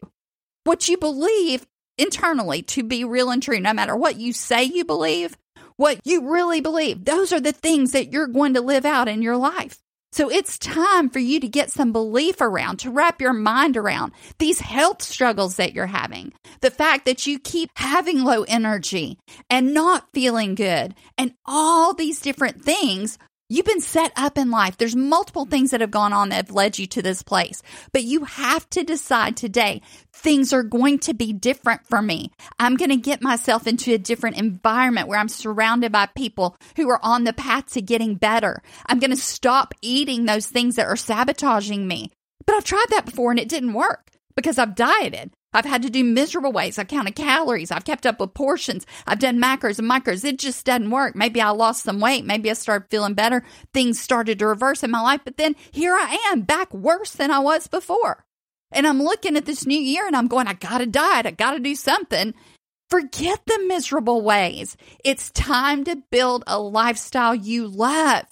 What 0.65 0.89
you 0.89 0.97
believe 0.97 1.65
internally 1.97 2.63
to 2.63 2.83
be 2.83 3.05
real 3.05 3.31
and 3.31 3.41
true, 3.41 3.61
no 3.61 3.73
matter 3.73 3.95
what 3.95 4.19
you 4.19 4.33
say 4.33 4.65
you 4.65 4.83
believe, 4.83 5.37
what 5.77 6.01
you 6.03 6.29
really 6.29 6.59
believe. 6.59 7.05
Those 7.05 7.31
are 7.31 7.39
the 7.39 7.53
things 7.53 7.93
that 7.93 8.11
you're 8.11 8.27
going 8.27 8.55
to 8.55 8.61
live 8.61 8.85
out 8.85 9.07
in 9.07 9.21
your 9.21 9.37
life. 9.37 9.79
So 10.11 10.29
it's 10.29 10.57
time 10.57 11.09
for 11.09 11.19
you 11.19 11.39
to 11.39 11.47
get 11.47 11.71
some 11.71 11.93
belief 11.93 12.41
around, 12.41 12.79
to 12.79 12.91
wrap 12.91 13.21
your 13.21 13.33
mind 13.33 13.77
around 13.77 14.11
these 14.37 14.59
health 14.59 15.01
struggles 15.01 15.55
that 15.55 15.73
you're 15.73 15.85
having. 15.85 16.33
The 16.59 16.71
fact 16.71 17.05
that 17.05 17.25
you 17.25 17.39
keep 17.39 17.69
having 17.75 18.23
low 18.23 18.43
energy 18.43 19.17
and 19.49 19.73
not 19.73 20.07
feeling 20.13 20.55
good 20.55 20.93
and 21.17 21.33
all 21.45 21.93
these 21.93 22.19
different 22.19 22.63
things 22.63 23.17
You've 23.49 23.65
been 23.65 23.79
set 23.79 24.11
up 24.17 24.37
in 24.37 24.51
life. 24.51 24.75
There's 24.75 24.95
multiple 24.95 25.45
things 25.45 25.71
that 25.71 25.79
have 25.79 25.89
gone 25.89 26.11
on 26.11 26.29
that 26.29 26.47
have 26.47 26.51
led 26.51 26.77
you 26.77 26.85
to 26.87 27.01
this 27.01 27.23
place, 27.23 27.63
but 27.93 28.03
you 28.03 28.25
have 28.25 28.69
to 28.71 28.83
decide 28.83 29.37
today 29.37 29.81
things 30.11 30.51
are 30.51 30.63
going 30.63 30.99
to 30.99 31.13
be 31.13 31.31
different 31.31 31.87
for 31.87 32.01
me. 32.01 32.33
I'm 32.59 32.75
going 32.75 32.89
to 32.89 32.97
get 32.97 33.21
myself 33.21 33.65
into 33.65 33.93
a 33.93 33.97
different 33.97 34.37
environment 34.37 35.07
where 35.07 35.17
I'm 35.17 35.29
surrounded 35.29 35.93
by 35.93 36.07
people 36.07 36.57
who 36.75 36.89
are 36.89 36.99
on 37.01 37.23
the 37.23 37.31
path 37.31 37.71
to 37.73 37.81
getting 37.81 38.15
better. 38.15 38.61
I'm 38.85 38.99
going 38.99 39.11
to 39.11 39.17
stop 39.17 39.73
eating 39.81 40.25
those 40.25 40.47
things 40.47 40.75
that 40.75 40.87
are 40.87 40.97
sabotaging 40.97 41.87
me. 41.87 42.11
But 42.45 42.55
I've 42.55 42.65
tried 42.65 42.87
that 42.89 43.05
before 43.05 43.31
and 43.31 43.39
it 43.39 43.47
didn't 43.47 43.73
work 43.73 44.11
because 44.35 44.57
I've 44.57 44.75
dieted. 44.75 45.31
I've 45.57 45.65
had 45.65 45.81
to 45.81 45.89
do 45.89 46.03
miserable 46.03 46.51
ways. 46.51 46.77
I've 46.77 46.87
counted 46.87 47.15
calories. 47.15 47.71
I've 47.71 47.83
kept 47.83 48.05
up 48.05 48.19
with 48.19 48.35
portions. 48.35 48.85
I've 49.07 49.17
done 49.17 49.41
macros 49.41 49.79
and 49.79 49.89
micros. 49.89 50.23
It 50.23 50.37
just 50.37 50.63
doesn't 50.67 50.91
work. 50.91 51.15
Maybe 51.15 51.41
I 51.41 51.49
lost 51.49 51.83
some 51.83 51.99
weight. 51.99 52.25
Maybe 52.25 52.51
I 52.51 52.53
started 52.53 52.91
feeling 52.91 53.15
better. 53.15 53.43
Things 53.73 53.99
started 53.99 54.37
to 54.37 54.45
reverse 54.45 54.83
in 54.83 54.91
my 54.91 55.01
life. 55.01 55.21
But 55.25 55.37
then 55.37 55.55
here 55.71 55.95
I 55.95 56.19
am 56.31 56.41
back 56.41 56.71
worse 56.71 57.13
than 57.13 57.31
I 57.31 57.39
was 57.39 57.65
before. 57.65 58.23
And 58.71 58.85
I'm 58.85 59.01
looking 59.01 59.35
at 59.35 59.45
this 59.45 59.65
new 59.65 59.79
year 59.79 60.05
and 60.05 60.15
I'm 60.15 60.27
going, 60.27 60.45
I 60.45 60.53
got 60.53 60.77
to 60.77 60.85
diet. 60.85 61.25
I 61.25 61.31
got 61.31 61.53
to 61.53 61.59
do 61.59 61.73
something. 61.73 62.35
Forget 62.91 63.41
the 63.47 63.65
miserable 63.67 64.21
ways. 64.21 64.77
It's 65.03 65.31
time 65.31 65.85
to 65.85 66.03
build 66.11 66.43
a 66.45 66.59
lifestyle 66.59 67.33
you 67.33 67.67
love. 67.67 68.25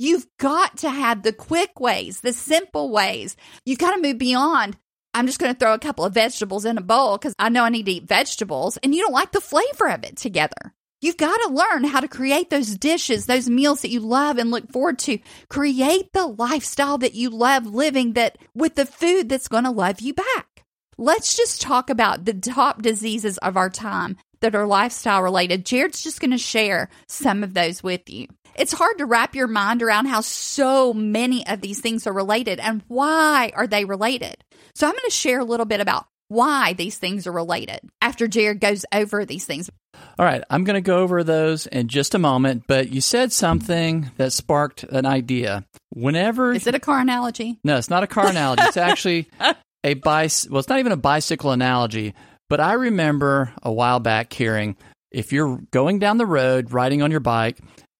You've 0.00 0.26
got 0.40 0.78
to 0.78 0.90
have 0.90 1.22
the 1.22 1.32
quick 1.32 1.78
ways, 1.78 2.22
the 2.22 2.32
simple 2.32 2.90
ways. 2.90 3.36
You've 3.64 3.78
got 3.78 3.94
to 3.94 4.02
move 4.02 4.18
beyond 4.18 4.76
I'm 5.16 5.26
just 5.26 5.38
going 5.38 5.50
to 5.50 5.58
throw 5.58 5.72
a 5.72 5.78
couple 5.78 6.04
of 6.04 6.12
vegetables 6.12 6.66
in 6.66 6.76
a 6.76 6.82
bowl 6.82 7.16
because 7.16 7.34
I 7.38 7.48
know 7.48 7.64
I 7.64 7.70
need 7.70 7.86
to 7.86 7.92
eat 7.92 8.06
vegetables, 8.06 8.76
and 8.76 8.94
you 8.94 9.00
don't 9.00 9.14
like 9.14 9.32
the 9.32 9.40
flavor 9.40 9.88
of 9.88 10.04
it 10.04 10.18
together. 10.18 10.74
You've 11.00 11.16
got 11.16 11.38
to 11.38 11.54
learn 11.54 11.84
how 11.84 12.00
to 12.00 12.08
create 12.08 12.50
those 12.50 12.76
dishes, 12.76 13.24
those 13.24 13.48
meals 13.48 13.80
that 13.80 13.88
you 13.88 14.00
love 14.00 14.36
and 14.36 14.50
look 14.50 14.70
forward 14.70 14.98
to. 15.00 15.18
Create 15.48 16.12
the 16.12 16.26
lifestyle 16.26 16.98
that 16.98 17.14
you 17.14 17.30
love 17.30 17.64
living 17.64 18.12
that 18.12 18.36
with 18.54 18.74
the 18.74 18.84
food 18.84 19.30
that's 19.30 19.48
going 19.48 19.64
to 19.64 19.70
love 19.70 20.00
you 20.00 20.12
back. 20.12 20.64
Let's 20.98 21.34
just 21.34 21.62
talk 21.62 21.88
about 21.88 22.26
the 22.26 22.34
top 22.34 22.82
diseases 22.82 23.38
of 23.38 23.56
our 23.56 23.70
time 23.70 24.18
that 24.40 24.54
are 24.54 24.66
lifestyle 24.66 25.22
related. 25.22 25.64
Jarrod's 25.64 26.02
just 26.02 26.20
going 26.20 26.30
to 26.32 26.38
share 26.38 26.90
some 27.08 27.42
of 27.42 27.54
those 27.54 27.82
with 27.82 28.10
you. 28.10 28.26
It's 28.54 28.72
hard 28.72 28.98
to 28.98 29.06
wrap 29.06 29.34
your 29.34 29.48
mind 29.48 29.82
around 29.82 30.06
how 30.06 30.20
so 30.22 30.94
many 30.94 31.46
of 31.46 31.60
these 31.60 31.80
things 31.80 32.06
are 32.06 32.12
related 32.12 32.58
and 32.58 32.82
why 32.88 33.52
are 33.54 33.66
they 33.66 33.84
related. 33.84 34.36
So 34.76 34.86
I'm 34.86 34.92
going 34.92 35.04
to 35.06 35.10
share 35.10 35.40
a 35.40 35.44
little 35.44 35.64
bit 35.64 35.80
about 35.80 36.04
why 36.28 36.74
these 36.74 36.98
things 36.98 37.26
are 37.26 37.32
related 37.32 37.80
after 38.02 38.28
Jarrod 38.28 38.60
goes 38.60 38.84
over 38.92 39.24
these 39.24 39.46
things. 39.46 39.70
All 40.18 40.26
right, 40.26 40.42
I'm 40.50 40.64
going 40.64 40.74
to 40.74 40.82
go 40.82 40.98
over 40.98 41.24
those 41.24 41.66
in 41.66 41.88
just 41.88 42.14
a 42.14 42.18
moment, 42.18 42.64
but 42.66 42.90
you 42.90 43.00
said 43.00 43.32
something 43.32 44.10
that 44.18 44.34
sparked 44.34 44.82
an 44.82 45.06
idea. 45.06 45.64
Whenever 45.94 46.52
Is 46.52 46.66
it 46.66 46.74
a 46.74 46.78
car 46.78 47.00
analogy? 47.00 47.58
No, 47.64 47.78
it's 47.78 47.88
not 47.88 48.02
a 48.02 48.06
car 48.06 48.28
analogy. 48.28 48.64
It's 48.66 48.76
actually 48.76 49.30
a 49.84 49.94
bicycle. 49.94 50.52
Well, 50.52 50.60
it's 50.60 50.68
not 50.68 50.78
even 50.78 50.92
a 50.92 50.98
bicycle 50.98 51.52
analogy, 51.52 52.12
but 52.50 52.60
I 52.60 52.74
remember 52.74 53.54
a 53.62 53.72
while 53.72 53.98
back 53.98 54.30
hearing 54.30 54.76
if 55.10 55.32
you're 55.32 55.58
going 55.70 56.00
down 56.00 56.18
the 56.18 56.26
road 56.26 56.70
riding 56.70 57.00
on 57.00 57.10
your 57.10 57.20
bike 57.20 57.58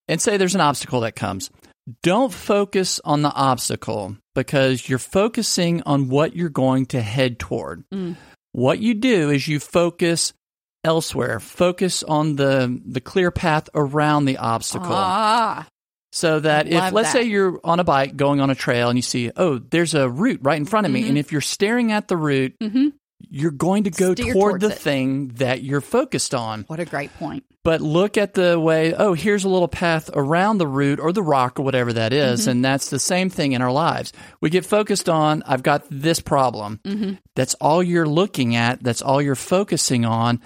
and 0.09 0.21
say 0.21 0.37
there's 0.37 0.55
an 0.55 0.61
obstacle 0.61 1.01
that 1.01 1.17
comes, 1.17 1.49
don't 2.03 2.35
focus 2.35 3.01
on 3.03 3.23
the 3.23 3.33
obstacle 3.33 4.19
because 4.37 4.89
you're 4.89 5.01
focusing 5.01 5.83
on 5.83 6.09
what 6.09 6.37
you're 6.37 6.49
going 6.49 6.87
to 6.87 7.01
head 7.01 7.41
toward. 7.41 7.83
Mm. 7.91 8.17
What 8.53 8.79
you 8.79 8.95
do 8.95 9.31
is 9.31 9.49
you 9.49 9.59
focus 9.59 10.33
elsewhere, 10.85 11.41
focus 11.41 12.05
on 12.05 12.37
the 12.37 12.81
the 12.85 13.01
clear 13.01 13.33
path 13.33 13.69
around 13.75 14.27
the 14.27 14.37
obstacle. 14.37 14.93
Ah. 14.93 15.67
So 16.13 16.41
that 16.41 16.69
if 16.69 16.93
let's 16.93 17.13
that. 17.13 17.23
say 17.23 17.23
you're 17.25 17.61
on 17.65 17.81
a 17.81 17.85
bike 17.85 18.17
going 18.17 18.41
on 18.41 18.49
a 18.51 18.55
trail 18.55 18.89
and 18.89 18.97
you 18.97 19.03
see, 19.03 19.33
oh, 19.37 19.59
there's 19.59 19.95
a 19.95 20.09
root 20.09 20.41
right 20.43 20.57
in 20.57 20.65
front 20.65 20.87
of 20.87 20.93
mm-hmm. 20.93 21.03
me, 21.03 21.09
and 21.09 21.19
if 21.19 21.33
you're 21.33 21.41
staring 21.41 21.91
at 21.91 22.09
the 22.09 22.17
root, 22.17 22.55
mm-hmm 22.63 22.89
you're 23.19 23.51
going 23.51 23.85
to 23.85 23.91
go 23.91 24.15
Steer 24.15 24.33
toward 24.33 24.61
the 24.61 24.69
it. 24.69 24.79
thing 24.79 25.29
that 25.37 25.63
you're 25.63 25.81
focused 25.81 26.35
on. 26.35 26.63
What 26.69 26.81
a 26.81 26.85
great 26.85 27.13
point. 27.19 27.45
But 27.63 27.81
look 27.81 28.17
at 28.17 28.35
the 28.35 28.61
way, 28.61 28.95
oh, 28.95 29.15
here's 29.15 29.43
a 29.43 29.49
little 29.49 29.67
path 29.67 30.09
around 30.15 30.59
the 30.59 30.69
root 30.69 31.01
or 31.01 31.13
the 31.13 31.23
rock 31.23 31.59
or 31.59 31.65
whatever 31.65 31.93
that 31.95 32.13
is, 32.13 32.43
mm-hmm. 32.43 32.51
And 32.51 32.65
that's 32.65 32.91
the 32.91 33.01
same 33.01 33.29
thing 33.29 33.53
in 33.53 33.63
our 33.63 33.73
lives. 33.73 34.13
We 34.41 34.51
get 34.51 34.65
focused 34.65 35.09
on, 35.09 35.43
I've 35.47 35.65
got 35.65 35.85
this 35.91 36.21
problem. 36.21 36.79
Mm-hmm. 36.85 37.15
That's 37.35 37.55
all 37.55 37.83
you're 37.83 38.07
looking 38.07 38.55
at. 38.55 38.83
That's 38.83 39.03
all 39.03 39.21
you're 39.21 39.35
focusing 39.35 40.05
on 40.05 40.41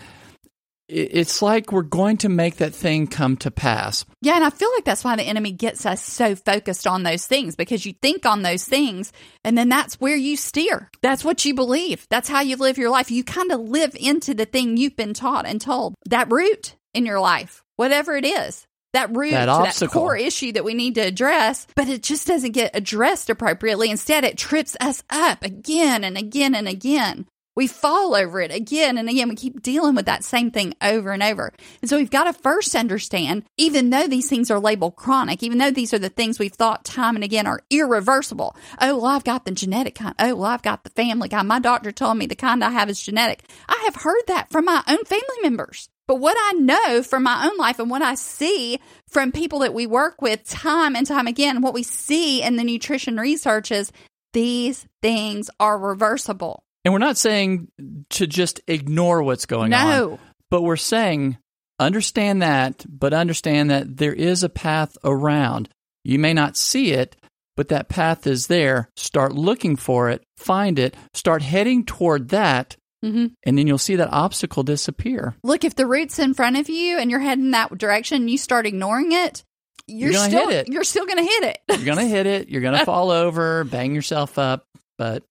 it's 0.91 1.41
like 1.41 1.73
we're 1.73 1.83
going 1.83 2.19
to 2.19 2.29
make 2.29 2.57
that 2.57 2.75
thing 2.75 3.07
come 3.07 3.37
to 3.39 3.51
pass. 3.51 4.05
Yeah, 4.21 4.37
and 4.37 4.45
I 4.45 4.51
feel 4.51 4.71
like 4.75 4.85
that's 4.85 5.05
why 5.05 5.17
the 5.17 5.23
enemy 5.23 5.53
gets 5.53 5.87
us 5.87 6.03
so 6.03 6.35
focused 6.35 6.87
on 6.87 7.03
those 7.03 7.27
things 7.27 7.57
because 7.57 7.87
you 7.87 7.95
think 8.03 8.27
on 8.27 8.43
those 8.43 8.65
things 8.65 9.13
and 9.45 9.57
then 9.57 9.69
that's 9.69 10.01
where 10.01 10.17
you 10.17 10.37
steer. 10.37 10.91
That's 11.03 11.25
what 11.25 11.45
you 11.45 11.55
believe. 11.55 12.07
That's 12.11 12.29
how 12.29 12.41
you 12.41 12.57
live 12.57 12.79
your 12.79 12.91
life. 12.91 13.11
You 13.11 13.25
kind 13.25 13.53
of 13.53 13.61
live 13.61 13.97
into 13.99 14.35
the 14.35 14.47
thing 14.47 14.77
you've 14.77 14.97
been 14.97 15.15
taught 15.15 15.47
and 15.47 15.61
told. 15.61 15.95
That 16.07 16.31
root 16.31 16.77
in 16.93 17.07
your 17.07 17.21
life, 17.21 17.63
whatever 17.77 18.17
it 18.17 18.27
is. 18.27 18.67
That 18.93 19.17
root 19.17 19.31
that, 19.31 19.47
that 19.47 19.91
core 19.91 20.17
issue 20.17 20.51
that 20.53 20.65
we 20.65 20.75
need 20.75 20.97
to 20.97 21.03
address, 21.03 21.67
but 21.77 21.89
it 21.89 22.03
just 22.03 22.27
doesn't 22.27 22.51
get 22.53 22.75
addressed 22.75 23.31
appropriately. 23.31 23.89
Instead, 23.89 24.25
it 24.25 24.37
trips 24.37 24.77
us 24.81 25.05
up 25.09 25.45
again 25.45 26.03
and 26.03 26.19
again 26.19 26.57
and 26.57 26.67
again. 26.67 27.27
We 27.61 27.67
fall 27.67 28.15
over 28.15 28.41
it 28.41 28.51
again 28.51 28.97
and 28.97 29.07
again. 29.07 29.29
We 29.29 29.35
keep 29.37 29.61
dealing 29.61 29.95
with 29.95 30.07
that 30.07 30.25
same 30.25 30.51
thing 30.51 30.73
over 30.81 31.11
and 31.11 31.23
over. 31.23 31.53
And 31.83 31.91
so 31.91 31.99
we've 31.99 32.11
got 32.11 32.25
to 32.25 32.33
first 32.33 32.75
understand, 32.75 33.45
even 33.59 33.91
though 33.91 34.07
these 34.07 34.31
things 34.31 34.51
are 34.51 34.59
labeled 34.59 34.97
chronic, 34.97 35.43
even 35.43 35.59
though 35.59 35.71
these 35.71 35.93
are 35.93 35.99
the 35.99 36.09
things 36.09 36.39
we've 36.39 36.55
thought 36.55 36.87
time 36.87 37.17
and 37.17 37.23
again 37.23 37.47
are 37.47 37.61
irreversible. 37.69 38.57
Oh, 38.81 38.97
well, 38.97 39.05
I've 39.05 39.25
got 39.25 39.45
the 39.45 39.51
genetic 39.51 39.97
kind. 39.97 40.15
Oh, 40.19 40.37
well, 40.37 40.51
I've 40.51 40.63
got 40.63 40.85
the 40.85 40.91
family 40.91 41.29
kind. 41.29 41.47
My 41.47 41.59
doctor 41.59 41.93
told 41.93 42.17
me 42.17 42.25
the 42.25 42.35
kind 42.35 42.65
I 42.65 42.71
have 42.71 42.89
is 42.89 42.99
genetic. 42.99 43.43
I 43.69 43.83
have 43.85 43.97
heard 43.97 44.23
that 44.29 44.51
from 44.51 44.65
my 44.65 44.83
own 44.89 45.05
family 45.05 45.43
members. 45.43 45.91
But 46.07 46.15
what 46.15 46.39
I 46.41 46.53
know 46.55 47.03
from 47.03 47.25
my 47.25 47.47
own 47.47 47.59
life 47.59 47.79
and 47.79 47.91
what 47.91 48.01
I 48.01 48.15
see 48.15 48.81
from 49.07 49.33
people 49.33 49.59
that 49.59 49.75
we 49.75 49.87
work 49.87 50.23
with 50.23 50.49
time 50.49 50.97
and 50.97 51.07
time 51.07 51.27
again, 51.27 51.61
what 51.61 51.75
we 51.75 51.83
see 51.83 52.43
in 52.43 52.57
the 52.57 52.65
nutrition 52.65 53.19
research 53.19 53.71
is 53.71 53.93
these 54.33 54.87
things 55.03 55.51
are 55.61 55.79
reversible. 55.79 56.65
And 56.85 56.95
we're 56.95 56.99
not 56.99 57.19
saying 57.19 57.69
to 58.11 58.27
just 58.27 58.61
ignore 58.67 59.23
what's 59.23 59.47
going 59.47 59.71
no. 59.71 60.13
on. 60.13 60.19
But 60.51 60.63
we're 60.63 60.77
saying 60.77 61.39
understand 61.79 62.43
that, 62.43 62.85
but 62.89 63.13
understand 63.13 63.71
that 63.71 63.97
there 63.97 64.13
is 64.13 64.43
a 64.43 64.49
path 64.49 64.97
around. 65.05 65.69
You 66.05 66.19
may 66.19 66.35
not 66.35 66.57
see 66.57 66.93
it, 66.93 67.17
but 67.57 67.69
that 67.69 67.89
path 67.89 68.27
is 68.27 68.47
there. 68.47 68.91
Start 68.97 69.33
looking 69.33 69.77
for 69.77 70.11
it, 70.11 70.23
find 70.37 70.79
it, 70.79 70.97
start 71.15 71.43
heading 71.43 71.85
toward 71.85 72.29
that. 72.31 72.77
Mm-hmm. 73.05 73.29
And 73.45 73.59
then 73.59 73.67
you'll 73.67 73.79
see 73.79 73.97
that 73.97 74.13
obstacle 74.13 74.63
disappear. 74.63 75.35
Look, 75.43 75.65
if 75.65 75.75
the 75.75 75.87
root's 75.87 76.19
in 76.19 76.35
front 76.35 76.59
of 76.59 76.69
you 76.69 76.99
and 76.99 77.11
you're 77.11 77.21
heading 77.21 77.53
that 77.53 77.77
direction, 77.77 78.29
you 78.29 78.37
start 78.37 78.67
ignoring 78.67 79.13
it, 79.13 79.43
you're, 79.87 80.13
you're 80.13 80.29
still 80.29 80.49
it. 80.51 80.69
you're 80.69 80.85
still 80.85 81.07
going 81.07 81.19
to 81.19 81.25
hit 81.25 81.45
it. 81.45 81.59
you're 81.71 81.85
going 81.85 81.99
to 81.99 82.07
hit 82.07 82.27
it. 82.27 82.49
You're 82.49 82.61
going 82.61 82.79
to 82.79 82.85
fall 82.85 83.11
over, 83.11 83.65
bang 83.65 83.95
yourself 83.95 84.39
up. 84.39 84.65
But 84.99 85.25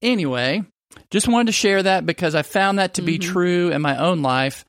anyway, 0.00 0.64
just 1.10 1.28
wanted 1.28 1.46
to 1.46 1.52
share 1.52 1.82
that 1.82 2.06
because 2.06 2.34
I 2.34 2.42
found 2.42 2.78
that 2.78 2.94
to 2.94 3.02
be 3.02 3.18
mm-hmm. 3.18 3.32
true 3.32 3.70
in 3.70 3.82
my 3.82 3.96
own 3.96 4.22
life. 4.22 4.64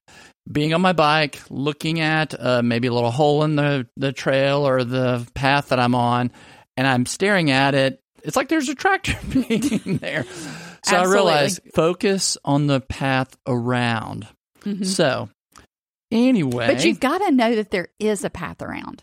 Being 0.51 0.73
on 0.73 0.81
my 0.81 0.91
bike, 0.91 1.41
looking 1.49 2.01
at 2.01 2.37
uh, 2.37 2.61
maybe 2.61 2.89
a 2.89 2.93
little 2.93 3.11
hole 3.11 3.43
in 3.43 3.55
the, 3.55 3.87
the 3.95 4.11
trail 4.11 4.67
or 4.67 4.83
the 4.83 5.25
path 5.33 5.69
that 5.69 5.79
I'm 5.79 5.95
on, 5.95 6.31
and 6.75 6.85
I'm 6.85 7.05
staring 7.05 7.49
at 7.49 7.75
it. 7.75 8.01
It's 8.23 8.35
like 8.35 8.49
there's 8.49 8.67
a 8.67 8.75
tractor 8.75 9.15
being 9.29 9.99
there. 10.01 10.25
So 10.83 10.97
Absolutely. 10.97 10.97
I 10.97 11.13
realized 11.13 11.61
focus 11.73 12.37
on 12.43 12.67
the 12.67 12.81
path 12.81 13.37
around. 13.47 14.27
Mm-hmm. 14.65 14.83
So, 14.83 15.29
anyway. 16.11 16.67
But 16.67 16.83
you've 16.83 16.99
got 16.99 17.19
to 17.19 17.31
know 17.31 17.55
that 17.55 17.71
there 17.71 17.87
is 17.99 18.25
a 18.25 18.29
path 18.29 18.61
around. 18.61 19.01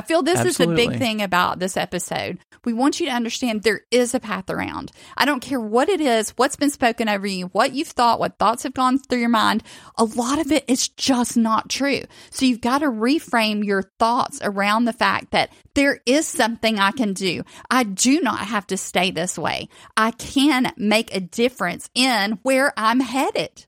I 0.00 0.02
feel 0.02 0.22
this 0.22 0.38
Absolutely. 0.38 0.82
is 0.82 0.88
the 0.88 0.92
big 0.92 0.98
thing 0.98 1.20
about 1.20 1.58
this 1.58 1.76
episode. 1.76 2.38
We 2.64 2.72
want 2.72 3.00
you 3.00 3.06
to 3.06 3.12
understand 3.12 3.62
there 3.62 3.82
is 3.90 4.14
a 4.14 4.18
path 4.18 4.48
around. 4.48 4.92
I 5.14 5.26
don't 5.26 5.42
care 5.42 5.60
what 5.60 5.90
it 5.90 6.00
is, 6.00 6.30
what's 6.38 6.56
been 6.56 6.70
spoken 6.70 7.06
over 7.06 7.26
you, 7.26 7.48
what 7.48 7.74
you've 7.74 7.88
thought, 7.88 8.18
what 8.18 8.38
thoughts 8.38 8.62
have 8.62 8.72
gone 8.72 8.98
through 8.98 9.18
your 9.18 9.28
mind. 9.28 9.62
A 9.98 10.04
lot 10.04 10.38
of 10.38 10.52
it 10.52 10.64
is 10.68 10.88
just 10.88 11.36
not 11.36 11.68
true. 11.68 12.00
So 12.30 12.46
you've 12.46 12.62
got 12.62 12.78
to 12.78 12.86
reframe 12.86 13.62
your 13.62 13.82
thoughts 13.98 14.40
around 14.42 14.86
the 14.86 14.94
fact 14.94 15.32
that 15.32 15.52
there 15.74 16.00
is 16.06 16.26
something 16.26 16.78
I 16.78 16.92
can 16.92 17.12
do. 17.12 17.42
I 17.70 17.84
do 17.84 18.22
not 18.22 18.38
have 18.38 18.66
to 18.68 18.78
stay 18.78 19.10
this 19.10 19.36
way. 19.36 19.68
I 19.98 20.12
can 20.12 20.72
make 20.78 21.14
a 21.14 21.20
difference 21.20 21.90
in 21.94 22.38
where 22.42 22.72
I'm 22.74 23.00
headed 23.00 23.66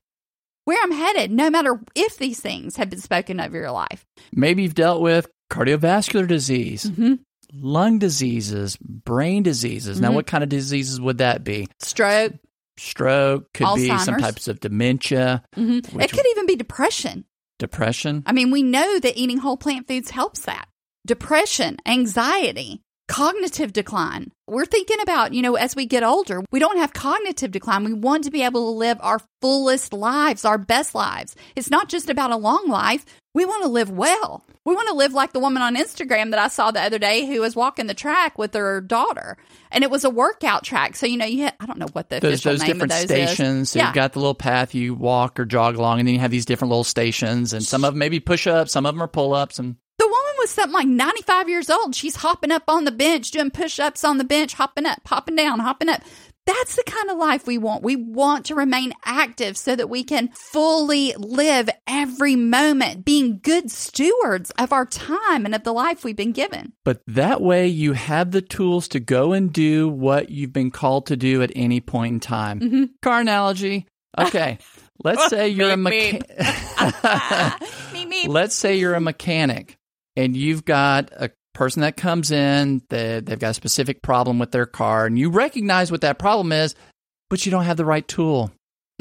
where 0.65 0.81
I'm 0.81 0.91
headed, 0.91 1.29
no 1.29 1.49
matter 1.49 1.77
if 1.93 2.17
these 2.17 2.39
things 2.39 2.77
have 2.77 2.89
been 2.89 3.01
spoken 3.01 3.39
over 3.39 3.57
your 3.57 3.71
life. 3.71 4.05
Maybe 4.31 4.63
you've 4.63 4.75
dealt 4.75 5.01
with 5.01 5.27
cardiovascular 5.49 6.27
disease. 6.27 6.85
Mm-hmm. 6.85 7.15
lung 7.55 7.99
diseases, 7.99 8.77
brain 8.81 9.43
diseases. 9.43 10.01
Now, 10.01 10.09
Mhm. 10.09 10.15
what 10.15 10.25
kind 10.25 10.43
of 10.43 10.49
diseases 10.49 10.99
would 10.99 11.19
that 11.19 11.43
be? 11.43 11.67
Stroke. 11.79 12.33
Stroke, 12.79 13.53
could 13.53 13.67
be 13.75 13.95
some 13.99 14.17
types 14.17 14.47
of 14.47 14.59
dementia, 14.59 15.43
hmm 15.53 15.77
It 15.99 16.11
could 16.11 16.25
even 16.31 16.47
be 16.47 16.55
depression. 16.55 17.25
depression. 17.59 18.23
I 18.25 18.31
mean, 18.31 18.49
we 18.49 18.63
know 18.63 18.97
that 18.99 19.15
eating 19.15 19.37
whole 19.37 19.57
plant 19.57 19.87
foods 19.87 20.09
helps 20.09 20.41
that. 20.41 20.67
Depression, 21.05 21.77
anxiety, 21.85 22.81
cognitive 23.07 23.71
decline. 23.71 24.31
We're 24.53 24.65
thinking 24.65 25.01
about, 25.01 25.33
you 25.33 25.41
know, 25.41 25.55
as 25.55 25.75
we 25.75 25.87
get 25.87 26.03
older, 26.03 26.43
we 26.51 26.59
don't 26.59 26.77
have 26.77 26.93
cognitive 26.93 27.49
decline. 27.51 27.83
We 27.83 27.93
want 27.93 28.25
to 28.25 28.31
be 28.31 28.43
able 28.43 28.71
to 28.71 28.77
live 28.77 28.97
our 29.01 29.19
fullest 29.41 29.93
lives, 29.93 30.45
our 30.45 30.59
best 30.59 30.93
lives. 30.93 31.35
It's 31.55 31.71
not 31.71 31.89
just 31.89 32.07
about 32.09 32.29
a 32.31 32.37
long 32.37 32.67
life. 32.67 33.03
We 33.33 33.45
want 33.45 33.63
to 33.63 33.69
live 33.69 33.89
well. 33.89 34.45
We 34.63 34.75
want 34.75 34.87
to 34.89 34.93
live 34.93 35.11
like 35.11 35.33
the 35.33 35.39
woman 35.39 35.63
on 35.63 35.75
Instagram 35.75 36.29
that 36.29 36.39
I 36.39 36.49
saw 36.49 36.69
the 36.69 36.81
other 36.81 36.99
day 36.99 37.25
who 37.25 37.41
was 37.41 37.55
walking 37.55 37.87
the 37.87 37.95
track 37.95 38.37
with 38.37 38.53
her 38.53 38.79
daughter. 38.79 39.37
And 39.71 39.83
it 39.83 39.89
was 39.89 40.03
a 40.03 40.09
workout 40.11 40.63
track. 40.63 40.95
So, 40.95 41.07
you 41.07 41.17
know, 41.17 41.25
you 41.25 41.45
had, 41.45 41.55
I 41.59 41.65
don't 41.65 41.79
know 41.79 41.87
what 41.93 42.09
the 42.09 42.19
Those, 42.19 42.33
official 42.45 42.51
those 42.51 42.59
name 42.61 42.67
different 42.73 42.93
of 42.93 42.99
those 42.99 43.05
stations. 43.07 43.61
is. 43.61 43.69
So 43.71 43.79
Yeah. 43.79 43.87
You've 43.87 43.95
got 43.95 44.13
the 44.13 44.19
little 44.19 44.35
path 44.35 44.75
you 44.75 44.93
walk 44.93 45.39
or 45.39 45.45
jog 45.45 45.77
along, 45.77 45.97
and 45.99 46.07
then 46.07 46.13
you 46.13 46.21
have 46.21 46.29
these 46.31 46.45
different 46.45 46.69
little 46.69 46.83
stations, 46.83 47.53
and 47.53 47.63
some 47.63 47.83
of 47.83 47.93
them 47.93 47.99
maybe 47.99 48.19
push 48.19 48.45
ups, 48.45 48.71
some 48.71 48.85
of 48.85 48.93
them 48.93 49.01
are 49.01 49.07
pull 49.07 49.33
ups, 49.33 49.57
and 49.57 49.77
was 50.43 50.51
something 50.51 50.73
like 50.73 50.87
95 50.87 51.49
years 51.49 51.69
old. 51.69 51.95
She's 51.95 52.17
hopping 52.17 52.51
up 52.51 52.63
on 52.67 52.83
the 52.83 52.91
bench, 52.91 53.31
doing 53.31 53.49
push 53.49 53.79
ups 53.79 54.03
on 54.03 54.17
the 54.17 54.23
bench, 54.25 54.53
hopping 54.53 54.85
up, 54.85 54.99
hopping 55.05 55.37
down, 55.37 55.59
hopping 55.59 55.87
up. 55.87 56.01
That's 56.45 56.75
the 56.75 56.83
kind 56.83 57.09
of 57.09 57.17
life 57.17 57.47
we 57.47 57.57
want. 57.57 57.83
We 57.83 57.95
want 57.95 58.47
to 58.47 58.55
remain 58.55 58.91
active 59.05 59.55
so 59.55 59.77
that 59.77 59.89
we 59.89 60.03
can 60.03 60.27
fully 60.33 61.13
live 61.17 61.69
every 61.87 62.35
moment, 62.35 63.05
being 63.05 63.39
good 63.41 63.71
stewards 63.71 64.51
of 64.59 64.73
our 64.73 64.85
time 64.85 65.45
and 65.45 65.55
of 65.55 65.63
the 65.63 65.71
life 65.71 66.03
we've 66.03 66.17
been 66.17 66.33
given. 66.33 66.73
But 66.83 67.01
that 67.07 67.39
way, 67.39 67.67
you 67.67 67.93
have 67.93 68.31
the 68.31 68.41
tools 68.41 68.89
to 68.89 68.99
go 68.99 69.31
and 69.31 69.53
do 69.53 69.87
what 69.87 70.31
you've 70.31 70.51
been 70.51 70.71
called 70.71 71.05
to 71.05 71.15
do 71.15 71.41
at 71.41 71.53
any 71.55 71.79
point 71.79 72.13
in 72.15 72.19
time. 72.19 72.59
Mm-hmm. 72.59 72.83
Car 73.01 73.21
analogy. 73.21 73.87
Okay, 74.19 74.57
let's 75.05 75.29
say 75.29 75.47
you're 75.47 75.71
a 75.71 75.77
mechanic. 75.77 76.29
Me, 77.93 78.05
me. 78.05 78.27
let's 78.27 78.55
say 78.55 78.75
you're 78.75 78.95
a 78.95 78.99
mechanic 78.99 79.77
and 80.15 80.35
you've 80.37 80.65
got 80.65 81.09
a 81.13 81.31
person 81.53 81.81
that 81.81 81.97
comes 81.97 82.31
in, 82.31 82.81
they, 82.89 83.19
they've 83.19 83.39
got 83.39 83.51
a 83.51 83.53
specific 83.53 84.01
problem 84.01 84.39
with 84.39 84.51
their 84.51 84.65
car, 84.65 85.05
and 85.05 85.17
you 85.19 85.29
recognize 85.29 85.91
what 85.91 86.01
that 86.01 86.19
problem 86.19 86.51
is, 86.51 86.75
but 87.29 87.45
you 87.45 87.51
don't 87.51 87.65
have 87.65 87.77
the 87.77 87.85
right 87.85 88.07
tool. 88.07 88.51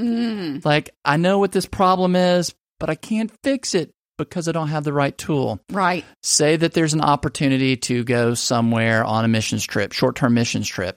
Mm, 0.00 0.64
Like, 0.64 0.90
I 1.04 1.16
know 1.16 1.38
what 1.38 1.52
this 1.52 1.66
problem 1.66 2.16
is, 2.16 2.54
but 2.80 2.90
I 2.90 2.94
can't 2.94 3.30
fix 3.42 3.74
it 3.74 3.90
because 4.18 4.48
I 4.48 4.52
don't 4.52 4.68
have 4.68 4.84
the 4.84 4.92
right 4.92 5.16
tool. 5.16 5.60
right. 5.70 6.04
say 6.22 6.56
that 6.56 6.72
there's 6.74 6.94
an 6.94 7.00
opportunity 7.00 7.76
to 7.76 8.04
go 8.04 8.34
somewhere 8.34 9.04
on 9.04 9.24
a 9.24 9.28
missions 9.28 9.64
trip, 9.64 9.92
short 9.92 10.16
term 10.16 10.34
missions 10.34 10.68
trip, 10.68 10.96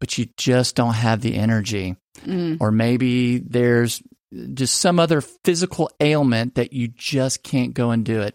but 0.00 0.18
you 0.18 0.26
just 0.36 0.74
don't 0.76 0.94
have 0.94 1.20
the 1.20 1.36
energy. 1.36 1.96
Mm, 2.24 2.58
Or 2.60 2.70
maybe 2.72 3.38
there's 3.38 4.02
just 4.54 4.78
some 4.78 4.98
other 4.98 5.20
physical 5.20 5.90
ailment 6.00 6.54
that 6.56 6.72
you 6.72 6.88
just 6.88 7.42
can't 7.42 7.74
go 7.74 7.90
and 7.90 8.04
do 8.04 8.22
it. 8.22 8.34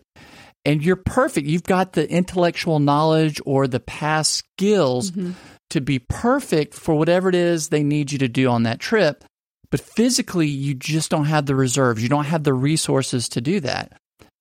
And 0.64 0.84
you're 0.84 0.96
perfect. 0.96 1.48
You've 1.48 1.64
got 1.64 1.94
the 1.94 2.10
intellectual 2.10 2.80
knowledge 2.80 3.42
or 3.46 3.68
the 3.68 3.80
past 3.80 4.34
skills 4.34 5.12
mhm. 5.12 5.34
to 5.72 5.82
be 5.82 6.00
perfect 6.00 6.74
for 6.74 6.96
whatever 6.96 7.30
it 7.30 7.36
is 7.36 7.70
they 7.70 7.84
need 7.84 8.12
you 8.12 8.20
to 8.20 8.28
do 8.28 8.48
on 8.50 8.64
that 8.64 8.80
trip. 8.80 9.24
But 9.72 9.80
physically, 9.80 10.48
you 10.48 10.74
just 10.74 11.10
don't 11.10 11.26
have 11.26 11.46
the 11.46 11.56
reserves. 11.56 12.04
You 12.04 12.10
don't 12.10 12.26
have 12.26 12.44
the 12.44 12.54
resources 12.54 13.30
to 13.30 13.42
do 13.42 13.60
that. 13.62 13.94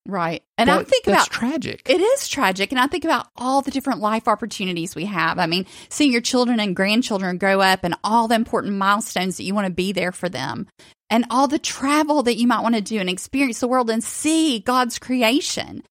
Right. 0.06 0.42
And 0.58 0.70
I 0.70 0.82
think 0.82 1.04
that's 1.04 1.28
about 1.28 1.30
tragic. 1.30 1.88
It 1.88 2.00
is 2.00 2.28
tragic. 2.28 2.72
And 2.72 2.80
I 2.80 2.86
think 2.86 3.04
about 3.04 3.28
all 3.36 3.62
the 3.62 3.70
different 3.70 4.00
life 4.00 4.28
opportunities 4.28 4.94
we 4.94 5.04
have. 5.04 5.38
I 5.38 5.46
mean, 5.46 5.66
seeing 5.88 6.10
your 6.10 6.20
children 6.20 6.58
and 6.58 6.74
grandchildren 6.74 7.38
grow 7.38 7.60
up 7.60 7.84
and 7.84 7.94
all 8.02 8.26
the 8.26 8.34
important 8.34 8.74
milestones 8.74 9.36
that 9.36 9.44
you 9.44 9.54
want 9.54 9.66
to 9.66 9.72
be 9.72 9.92
there 9.92 10.10
for 10.10 10.28
them, 10.28 10.66
and 11.10 11.26
all 11.30 11.48
the 11.48 11.58
travel 11.58 12.22
that 12.24 12.36
you 12.36 12.46
might 12.46 12.62
want 12.62 12.74
to 12.74 12.80
do 12.80 12.98
and 12.98 13.10
experience 13.10 13.60
the 13.60 13.68
world 13.68 13.90
and 13.90 14.02
see 14.02 14.58
God's 14.58 14.98
creation. 14.98 15.82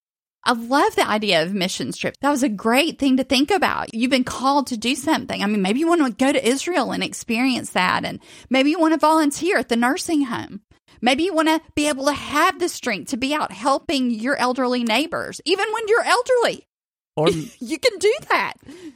I 0.50 0.54
love 0.54 0.96
the 0.96 1.08
idea 1.08 1.44
of 1.44 1.54
missions 1.54 1.96
trips. 1.96 2.18
That 2.22 2.32
was 2.32 2.42
a 2.42 2.50
great 2.50 2.98
thing 2.98 3.18
to 3.18 3.24
think 3.24 3.52
about. 3.52 3.94
You've 3.94 4.10
been 4.10 4.24
called 4.24 4.66
to 4.68 4.78
do 4.78 4.96
something. 4.96 5.44
I 5.44 5.46
mean, 5.46 5.62
maybe 5.62 5.80
you 5.80 5.88
want 5.88 6.04
to 6.04 6.26
go 6.26 6.32
to 6.32 6.48
Israel 6.48 6.92
and 6.92 7.04
experience 7.04 7.70
that. 7.74 8.04
And 8.04 8.20
maybe 8.50 8.72
you 8.72 8.80
want 8.80 8.96
to 8.96 9.00
volunteer 9.00 9.60
at 9.60 9.70
the 9.70 9.76
nursing 9.76 10.24
home. 10.24 10.62
Maybe 11.02 11.22
you 11.22 11.36
want 11.36 11.50
to 11.50 11.62
be 11.76 11.88
able 11.88 12.06
to 12.06 12.14
have 12.14 12.58
the 12.58 12.68
strength 12.68 13.12
to 13.12 13.18
be 13.18 13.32
out 13.32 13.52
helping 13.52 14.10
your 14.10 14.38
elderly 14.38 14.84
neighbors, 14.84 15.40
even 15.46 15.72
when 15.72 15.88
you're 15.88 16.04
elderly. 16.04 16.66
Or 17.20 17.30
You 17.60 17.78
can 17.78 17.98
do 18.00 18.14
that. 18.30 18.54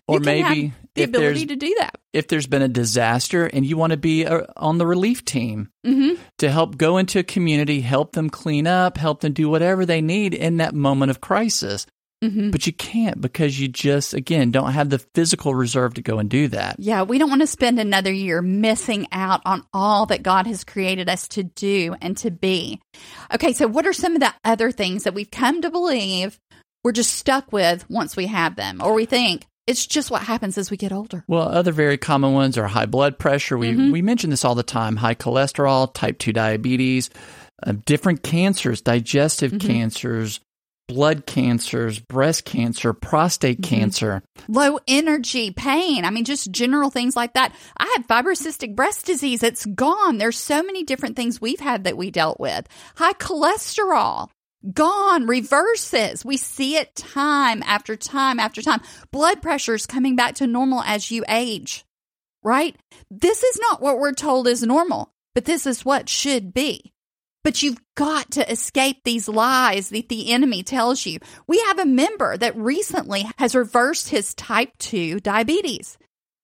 Or 0.08 0.16
You 0.16 0.22
can 0.22 0.38
have 0.40 0.50
maybe 0.58 0.74
the 0.96 1.04
ability 1.04 1.46
to 1.48 1.56
do 1.56 1.76
that. 1.80 1.96
if 2.14 2.28
there's 2.28 2.48
been 2.48 2.62
a 2.62 2.68
disaster 2.68 3.46
and 3.46 3.66
you 3.66 3.78
want 3.78 3.92
to 3.92 3.98
be 3.98 4.26
uh, 4.26 4.44
on 4.58 4.78
the 4.78 4.86
relief 4.88 5.24
team 5.26 5.70
hmm 5.86 6.14
to 6.40 6.50
help 6.50 6.78
go 6.78 6.98
into 6.98 7.20
a 7.20 7.24
community, 7.24 7.82
help 7.82 8.14
them 8.14 8.30
clean 8.30 8.68
up, 8.68 8.98
help 8.98 9.22
them 9.22 9.34
do 9.34 9.50
whatever 9.50 9.86
they 9.86 10.02
need 10.02 10.34
in 10.34 10.58
that 10.58 10.74
moment 10.74 11.10
of 11.12 11.22
crisis. 11.22 11.86
hmm 12.24 12.50
But 12.52 12.66
you 12.68 12.74
can't 12.74 13.20
because 13.22 13.60
you 13.60 13.68
just, 13.68 14.14
again, 14.14 14.52
don't 14.52 14.72
have 14.74 14.90
the 14.90 15.00
physical 15.16 15.54
reserve 15.56 15.94
to 15.96 16.02
go 16.02 16.20
and 16.20 16.30
do 16.30 16.48
that. 16.50 16.76
Yeah, 16.80 17.04
we 17.04 17.18
don't 17.18 17.30
want 17.30 17.42
to 17.42 17.48
spend 17.48 17.80
another 17.80 18.12
year 18.12 18.42
missing 18.42 19.08
out 19.12 19.42
on 19.46 19.66
all 19.74 20.06
that 20.08 20.24
God 20.24 20.48
has 20.48 20.64
created 20.64 21.08
us 21.10 21.28
to 21.30 21.44
do 21.44 21.96
and 22.02 22.16
to 22.18 22.32
be. 22.32 22.80
Okay, 23.34 23.54
so 23.54 23.68
what 23.68 23.86
are 23.86 23.94
some 23.94 24.16
of 24.16 24.22
the 24.22 24.34
other 24.44 24.72
things 24.72 25.04
that 25.04 25.14
we've 25.14 25.32
come 25.32 25.62
to 25.62 25.70
believe 25.72 26.40
we're 26.84 26.92
just 26.92 27.14
stuck 27.14 27.52
with 27.52 27.90
once 27.90 28.16
we 28.16 28.28
have 28.28 28.56
them, 28.56 28.82
or 28.84 28.94
we 28.94 29.06
think 29.06 29.46
it's 29.66 29.86
just 29.86 30.12
what 30.12 30.22
happens 30.24 30.58
as 30.58 30.70
we 30.70 30.78
get 30.78 30.92
older? 30.92 31.24
Well, 31.28 31.48
other 31.48 31.72
very 31.72 31.98
common 31.98 32.34
ones 32.34 32.58
are 32.58 32.68
high 32.68 32.86
blood 32.86 33.18
pressure. 33.18 33.58
We, 33.58 33.72
Mhm. 33.72 33.92
we 33.94 34.02
mention 34.02 34.30
this 34.30 34.44
all 34.44 34.56
the 34.56 34.64
time 34.64 34.98
high 34.98 35.16
cholesterol, 35.16 35.94
type 35.94 36.20
2 36.20 36.34
diabetes, 36.34 37.10
uh, 37.66 37.74
different 37.86 38.24
cancers, 38.24 38.82
digestive 38.82 39.54
Mhm. 39.54 39.62
cancers, 39.62 40.42
blood 40.90 41.26
cancers, 41.26 42.00
breast 42.00 42.44
cancer, 42.44 42.92
prostate 42.92 43.62
Mhm. 43.62 43.64
cancer. 43.70 44.22
Low 44.50 44.80
energy, 44.86 45.50
pain. 45.52 46.04
I 46.04 46.10
mean, 46.10 46.26
just 46.26 46.52
general 46.52 46.90
things 46.90 47.16
like 47.16 47.36
that. 47.36 47.56
I 47.78 47.86
had 47.96 48.06
fibrocystic 48.06 48.76
breast 48.76 49.06
disease. 49.06 49.44
It's 49.44 49.66
gone. 49.66 50.18
There's 50.18 50.38
so 50.38 50.62
many 50.62 50.84
different 50.84 51.16
things 51.16 51.40
we've 51.40 51.62
had 51.62 51.86
that 51.86 51.96
we 51.96 52.12
dealt 52.12 52.38
with. 52.38 52.68
High 52.98 53.14
cholesterol, 53.14 54.28
gone. 54.72 55.28
Reverses. 55.28 56.24
We 56.24 56.38
see 56.38 56.78
it 56.78 56.96
time 56.96 57.64
after 57.64 57.96
time 57.96 58.40
after 58.40 58.62
time. 58.62 58.82
Blood 59.12 59.42
pressure's 59.42 59.86
coming 59.86 60.16
back 60.16 60.36
to 60.36 60.48
normal 60.48 60.82
as 60.84 61.12
you 61.12 61.24
age, 61.28 61.86
right? 62.44 62.76
This 63.10 63.44
is 63.44 63.60
not 63.60 63.82
what 63.82 64.00
we're 64.00 64.14
told 64.14 64.48
is 64.48 64.64
normal, 64.64 65.14
but 65.36 65.46
this 65.46 65.66
is 65.66 65.86
what 65.86 66.10
should 66.10 66.54
be. 66.54 66.94
But 67.44 67.62
you've 67.62 67.82
got 67.96 68.32
to 68.32 68.50
escape 68.50 69.04
these 69.04 69.28
lies 69.28 69.90
that 69.90 70.08
the 70.08 70.32
enemy 70.32 70.64
tells 70.64 71.06
you. 71.06 71.20
We 71.46 71.60
have 71.68 71.78
a 71.78 71.86
member 71.86 72.38
that 72.38 72.56
recently 72.56 73.26
has 73.38 73.54
reversed 73.54 74.10
his 74.10 74.34
type 74.34 74.72
2 74.80 75.20
diabetes. 75.20 75.98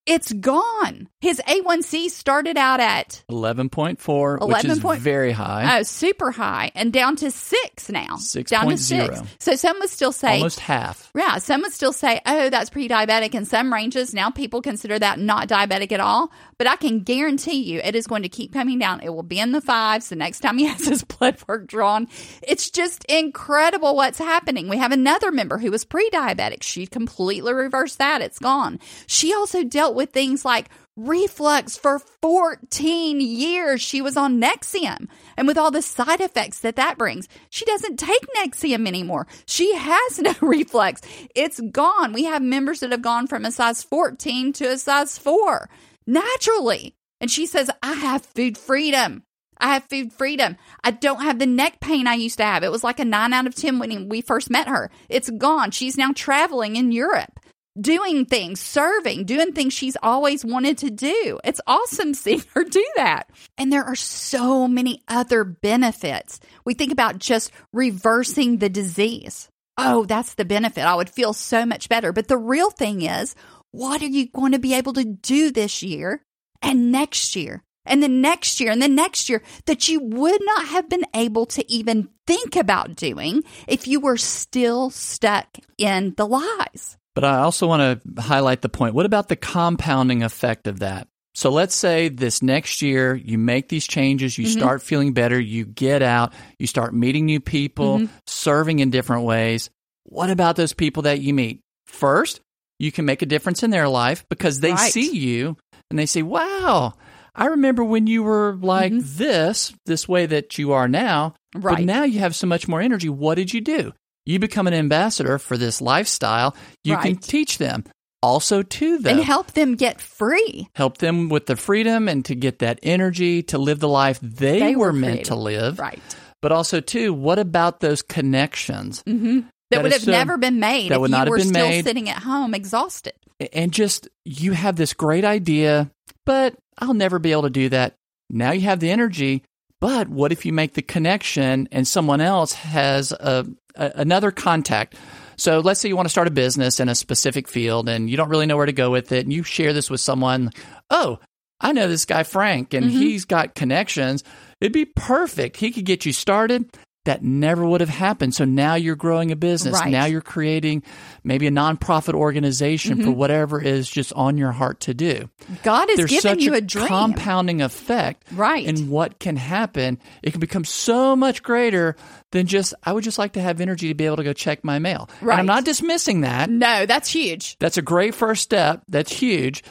It's 0.10 0.34
gone. 0.34 1.08
His 1.22 1.40
A1C 1.48 2.10
started 2.10 2.58
out 2.58 2.80
at 2.80 3.24
11.4, 3.30 4.48
which 4.48 4.66
is 4.66 4.84
11 4.84 5.02
very 5.04 5.32
high. 5.32 5.78
oh, 5.78 5.84
super 5.84 6.32
high 6.32 6.72
and 6.74 6.92
down 6.92 7.16
to 7.18 7.30
six 7.30 7.90
now. 7.90 8.18
Down 8.48 8.70
to 8.70 8.74
6.0. 8.74 8.78
six. 8.80 9.22
So 9.38 9.56
some 9.56 9.80
would 9.80 9.90
still 9.92 10.12
say, 10.12 10.38
almost 10.38 10.60
half. 10.62 11.12
yeah, 11.16 11.38
some 11.38 11.62
would 11.62 11.74
still 11.74 11.94
say, 11.94 12.22
oh, 12.26 12.50
that's 12.50 12.72
pre 12.72 12.88
diabetic 12.90 13.36
in 13.36 13.46
some 13.46 13.72
ranges. 13.72 14.12
Now 14.14 14.32
people 14.32 14.64
consider 14.64 14.98
that 14.98 15.20
not 15.20 15.48
diabetic 15.48 15.92
at 15.92 16.00
all. 16.00 16.32
But 16.58 16.68
I 16.68 16.76
can 16.76 17.02
guarantee 17.02 17.62
you 17.64 17.80
it 17.84 17.96
is 17.96 18.08
going 18.08 18.24
to 18.24 18.30
keep 18.30 18.52
coming 18.52 18.80
down. 18.80 19.02
It 19.02 19.10
will 19.10 19.24
be 19.24 19.40
in 19.40 19.52
the 19.52 19.62
fives 19.62 20.10
the 20.10 20.16
next 20.16 20.40
time 20.40 20.58
he 20.58 20.66
has 20.74 20.88
his 20.88 21.04
blood 21.04 21.38
work 21.48 21.68
drawn. 21.68 22.08
It's 22.42 22.72
just 22.72 23.06
incredible 23.06 23.96
what's 23.96 24.18
happening. 24.18 24.70
We 24.70 24.78
have 24.78 24.92
another 24.92 25.32
member 25.32 25.60
who 25.60 25.70
was 25.70 25.86
pre 25.86 26.10
diabetic. 26.10 26.64
She 26.64 26.88
completely 26.88 27.54
reversed 27.54 28.00
that. 28.00 28.22
It's 28.22 28.40
gone. 28.40 28.80
She 29.06 29.34
also 29.34 29.64
dealt 29.64 29.96
with 29.96 29.99
things 30.06 30.46
like 30.46 30.70
reflux 30.96 31.78
for 31.78 32.00
14 32.22 33.22
years. 33.22 33.82
She 33.82 34.02
was 34.02 34.18
on 34.18 34.42
Nexium. 34.42 35.08
And 35.38 35.48
with 35.48 35.58
all 35.58 35.72
the 35.72 35.82
side 35.82 36.22
effects 36.22 36.60
that 36.60 36.76
that 36.76 36.98
brings, 36.98 37.28
she 37.50 37.66
doesn't 37.66 37.98
take 37.98 38.26
Nexium 38.38 38.88
anymore. 38.88 39.28
She 39.46 39.76
has 39.76 40.20
no 40.20 40.34
reflux. 40.42 41.02
It's 41.36 41.60
gone. 41.72 42.14
We 42.14 42.26
have 42.26 42.42
members 42.42 42.82
that 42.82 42.92
have 42.92 43.02
gone 43.02 43.28
from 43.28 43.46
a 43.46 43.52
size 43.52 43.84
14 43.84 44.54
to 44.54 44.66
a 44.72 44.78
size 44.78 45.18
4 45.18 45.70
naturally. 46.06 46.96
And 47.22 47.30
she 47.30 47.46
says, 47.46 47.70
I 47.84 47.94
have 47.94 48.26
food 48.26 48.58
freedom. 48.58 49.24
I 49.60 49.74
have 49.74 49.84
food 49.90 50.14
freedom. 50.14 50.56
I 50.84 50.92
don't 50.92 51.22
have 51.22 51.38
the 51.38 51.46
neck 51.46 51.82
pain 51.82 52.08
I 52.08 52.14
used 52.14 52.38
to 52.38 52.46
have. 52.46 52.64
It 52.64 52.72
was 52.72 52.84
like 52.84 53.00
a 53.00 53.06
nine 53.06 53.34
out 53.34 53.46
of 53.46 53.56
10 53.56 53.80
when 53.80 54.08
we 54.08 54.22
first 54.22 54.50
met 54.50 54.70
her. 54.70 54.90
It's 55.10 55.30
gone. 55.30 55.72
She's 55.72 55.98
now 55.98 56.12
traveling 56.16 56.78
in 56.78 56.92
Europe, 56.94 57.40
doing 57.82 58.26
things, 58.26 58.60
serving, 58.60 59.26
doing 59.26 59.54
things 59.54 59.74
she's 59.74 59.98
always 60.02 60.44
wanted 60.46 60.78
to 60.80 60.90
do. 60.90 61.40
It's 61.44 61.62
awesome 61.68 62.14
seeing 62.14 62.44
her 62.54 62.64
do 62.64 62.86
that. 62.98 63.30
And 63.58 63.72
there 63.72 63.84
are 63.84 63.96
so 63.96 64.68
many 64.68 65.02
other 65.08 65.44
benefits. 65.44 66.40
We 66.66 66.74
think 66.74 66.92
about 66.92 67.20
just 67.20 67.52
reversing 67.74 68.58
the 68.58 68.70
disease. 68.70 69.50
oh, 69.78 70.06
that's 70.06 70.34
the 70.34 70.44
benefit. 70.44 70.84
I 70.84 70.96
would 70.96 71.10
feel 71.10 71.32
so 71.32 71.66
much 71.66 71.88
better. 71.88 72.12
But 72.12 72.28
the 72.28 72.38
real 72.38 72.70
thing 72.70 73.02
is, 73.02 73.34
what 73.72 74.02
are 74.02 74.08
you 74.08 74.28
going 74.28 74.52
to 74.52 74.60
be 74.60 74.74
able 74.74 74.94
to 74.94 75.06
do 75.06 75.52
this 75.52 75.82
year 75.82 76.22
and 76.62 76.92
next 76.92 77.36
year 77.36 77.64
and 77.86 78.04
the 78.04 78.10
next 78.10 78.60
year 78.60 78.72
and 78.72 78.82
the 78.82 78.90
next 78.90 79.30
year 79.30 79.42
that 79.66 79.88
you 79.88 80.02
would 80.02 80.42
not 80.44 80.68
have 80.68 80.90
been 80.90 81.06
able 81.14 81.46
to 81.48 81.72
even 81.72 82.10
think 82.28 82.56
about 82.56 82.96
doing 82.96 83.44
if 83.68 83.88
you 83.88 84.00
were 84.00 84.18
still 84.18 84.90
stuck 84.90 85.48
in 85.78 86.14
the 86.18 86.28
lies? 86.28 86.99
But 87.20 87.28
I 87.28 87.40
also 87.40 87.68
want 87.68 88.02
to 88.16 88.22
highlight 88.22 88.62
the 88.62 88.70
point. 88.70 88.96
What 88.96 89.06
about 89.06 89.28
the 89.28 89.36
compounding 89.36 90.24
effect 90.24 90.68
of 90.68 90.80
that? 90.80 91.10
So 91.36 91.50
let's 91.50 91.76
say 91.76 92.08
this 92.08 92.42
next 92.42 92.82
year 92.82 93.14
you 93.14 93.38
make 93.38 93.68
these 93.68 93.86
changes, 93.86 94.38
you 94.38 94.46
mm-hmm. 94.46 94.60
start 94.60 94.82
feeling 94.82 95.14
better, 95.14 95.40
you 95.40 95.66
get 95.66 96.02
out, 96.02 96.34
you 96.58 96.68
start 96.68 96.94
meeting 96.94 97.26
new 97.26 97.40
people, 97.40 98.00
mm-hmm. 98.00 98.14
serving 98.26 98.80
in 98.80 98.90
different 98.90 99.24
ways. 99.24 99.70
What 100.06 100.30
about 100.30 100.56
those 100.56 100.74
people 100.74 101.04
that 101.04 101.20
you 101.20 101.34
meet? 101.34 101.62
First, 101.88 102.42
you 102.78 102.92
can 102.92 103.06
make 103.06 103.22
a 103.22 103.26
difference 103.26 103.64
in 103.64 103.70
their 103.70 103.90
life 103.90 104.26
because 104.30 104.62
they 104.62 104.72
right. 104.72 104.92
see 104.92 105.16
you 105.18 105.58
and 105.90 106.00
they 106.00 106.06
say, 106.06 106.22
wow, 106.22 106.94
I 107.36 107.48
remember 107.48 107.84
when 107.84 108.08
you 108.08 108.24
were 108.24 108.58
like 108.62 108.94
mm-hmm. 108.94 109.18
this, 109.18 109.74
this 109.86 110.08
way 110.08 110.26
that 110.26 110.58
you 110.58 110.72
are 110.72 110.88
now, 110.88 111.36
right. 111.54 111.78
but 111.78 111.86
now 111.86 112.04
you 112.04 112.20
have 112.20 112.36
so 112.36 112.48
much 112.48 112.68
more 112.68 112.82
energy. 112.82 113.10
What 113.10 113.36
did 113.36 113.54
you 113.54 113.62
do? 113.62 113.94
You 114.30 114.38
become 114.38 114.68
an 114.68 114.76
ambassador 114.76 115.40
for 115.40 115.58
this 115.58 115.82
lifestyle. 115.82 116.56
You 116.84 116.94
right. 116.94 117.04
can 117.04 117.16
teach 117.16 117.58
them 117.58 117.84
also 118.22 118.62
to 118.62 119.00
them 119.00 119.18
and 119.18 119.26
help 119.26 119.54
them 119.54 119.74
get 119.74 120.00
free. 120.00 120.70
Help 120.76 121.00
them 121.00 121.30
with 121.30 121.48
the 121.48 121.56
freedom 121.56 122.08
and 122.08 122.24
to 122.26 122.36
get 122.36 122.60
that 122.60 122.78
energy 122.84 123.42
to 123.44 123.58
live 123.58 123.80
the 123.80 123.90
life 123.90 124.20
they, 124.22 124.60
they 124.60 124.76
were, 124.76 124.88
were 124.88 124.94
meant 124.94 125.26
to 125.26 125.36
live. 125.36 125.80
Right. 125.80 126.00
But 126.44 126.52
also 126.52 126.80
too, 126.80 127.12
what 127.12 127.40
about 127.40 127.80
those 127.80 128.04
connections? 128.04 129.02
Mm-hmm. 129.02 129.40
That, 129.40 129.46
that 129.72 129.84
would 129.84 129.94
have 129.94 130.04
so, 130.04 130.12
never 130.12 130.38
been 130.38 130.60
made 130.60 130.92
that 130.92 131.02
would 131.02 131.10
not 131.10 131.28
have 131.28 131.36
been 131.36 131.48
still 131.48 131.68
made. 131.68 131.84
sitting 131.84 132.08
at 132.08 132.18
home 132.18 132.54
exhausted. 132.54 133.14
And 133.52 133.72
just 133.72 134.10
you 134.26 134.52
have 134.52 134.76
this 134.76 134.94
great 134.94 135.26
idea, 135.26 135.90
but 136.28 136.56
I'll 136.78 136.94
never 136.94 137.18
be 137.18 137.32
able 137.32 137.44
to 137.44 137.50
do 137.50 137.70
that. 137.70 137.96
Now 138.30 138.52
you 138.52 138.62
have 138.62 138.80
the 138.80 138.92
energy, 138.92 139.44
but 139.80 140.10
what 140.10 140.32
if 140.32 140.46
you 140.46 140.54
make 140.54 140.74
the 140.74 140.82
connection 140.82 141.68
and 141.72 141.88
someone 141.88 142.22
else 142.22 142.54
has 142.54 143.12
a, 143.12 143.46
a 143.76 143.92
another 143.96 144.32
contact? 144.32 144.96
So 145.38 145.60
let's 145.60 145.80
say 145.80 145.88
you 145.88 145.96
want 145.96 146.08
to 146.08 146.12
start 146.12 146.28
a 146.28 146.32
business 146.32 146.80
in 146.80 146.90
a 146.90 146.96
specific 146.96 147.48
field 147.48 147.88
and 147.88 148.10
you 148.10 148.18
don't 148.18 148.30
really 148.30 148.46
know 148.46 148.58
where 148.58 148.66
to 148.66 148.74
go 148.74 148.92
with 148.92 149.12
it, 149.12 149.26
and 149.26 149.34
you 149.34 149.44
share 149.44 149.74
this 149.74 149.90
with 149.90 150.02
someone. 150.02 150.52
Oh, 150.90 151.20
I 151.62 151.72
know 151.74 151.88
this 151.88 152.06
guy 152.06 152.24
Frank, 152.24 152.74
and 152.74 152.86
mm-hmm. 152.86 152.98
he's 152.98 153.26
got 153.26 153.56
connections. 153.56 154.24
It'd 154.62 154.74
be 154.74 154.86
perfect. 154.86 155.58
He 155.58 155.72
could 155.72 155.86
get 155.86 156.06
you 156.06 156.14
started 156.14 156.70
that 157.10 157.24
never 157.24 157.66
would 157.66 157.82
have 157.82 157.90
happened. 157.90 158.36
So 158.36 158.46
now 158.46 158.76
you're 158.76 158.96
growing 158.96 159.32
a 159.32 159.36
business. 159.36 159.74
Right. 159.74 159.92
Now 159.92 160.06
you're 160.06 160.22
creating 160.22 160.84
maybe 161.24 161.48
a 161.48 161.52
nonprofit 161.52 162.14
organization 162.14 162.98
mm-hmm. 162.98 163.06
for 163.06 163.12
whatever 163.12 163.60
is 163.60 163.90
just 163.90 164.14
on 164.14 164.38
your 164.38 164.52
heart 164.52 164.82
to 164.82 164.94
do. 164.94 165.28
God 165.64 165.90
is 165.90 165.98
There's 165.98 166.12
giving 166.12 166.22
such 166.22 166.44
you 166.44 166.54
a, 166.54 166.58
a 166.58 166.62
dream. 166.62 166.86
compounding 166.86 167.64
effect 167.64 168.28
right. 168.32 168.64
in 168.64 168.90
what 168.90 169.18
can 169.18 169.38
happen. 169.38 169.98
It 170.22 170.34
can 170.34 170.40
become 170.40 170.64
so 170.64 171.16
much 171.16 171.42
greater 171.42 171.96
than 172.30 172.46
just, 172.46 172.76
I 172.84 172.94
would 172.94 173.04
just 173.04 173.18
like 173.18 173.34
to 173.34 173.42
have 173.42 173.60
energy 173.60 173.88
to 173.88 173.96
be 173.96 174.06
able 174.06 174.18
to 174.18 174.24
go 174.24 174.34
check 174.34 174.64
my 174.64 174.78
mail. 174.78 175.10
Right. 175.20 175.34
And 175.34 175.40
I'm 175.40 175.48
not 175.48 175.66
dismissing 175.66 176.22
that. 176.22 176.48
No, 176.52 176.86
that's 176.86 177.10
huge. 177.10 177.58
That's 177.58 177.78
a 177.78 177.82
great 177.82 178.14
first 178.14 178.44
step. 178.44 178.84
That's 178.88 179.12
huge. 179.12 179.64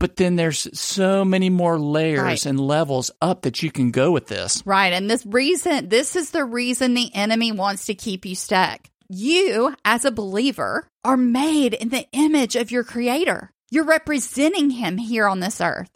But 0.00 0.16
then 0.16 0.36
there's 0.36 0.68
so 0.78 1.24
many 1.24 1.50
more 1.50 1.78
layers 1.78 2.20
right. 2.20 2.46
and 2.46 2.60
levels 2.60 3.10
up 3.20 3.42
that 3.42 3.62
you 3.62 3.72
can 3.72 3.90
go 3.90 4.12
with 4.12 4.28
this. 4.28 4.62
Right. 4.64 4.92
And 4.92 5.10
this 5.10 5.26
reason, 5.26 5.88
this 5.88 6.14
is 6.14 6.30
the 6.30 6.44
reason 6.44 6.94
the 6.94 7.12
enemy 7.14 7.50
wants 7.50 7.86
to 7.86 7.94
keep 7.94 8.24
you 8.24 8.36
stuck. 8.36 8.88
You, 9.08 9.74
as 9.84 10.04
a 10.04 10.12
believer, 10.12 10.86
are 11.02 11.16
made 11.16 11.74
in 11.74 11.88
the 11.88 12.06
image 12.12 12.54
of 12.54 12.70
your 12.70 12.84
creator. 12.84 13.50
You're 13.70 13.84
representing 13.84 14.70
him 14.70 14.98
here 14.98 15.26
on 15.26 15.40
this 15.40 15.60
earth. 15.60 15.90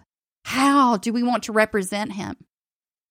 How 0.44 0.96
do 0.96 1.12
we 1.12 1.22
want 1.22 1.44
to 1.44 1.52
represent 1.52 2.12
him? 2.12 2.36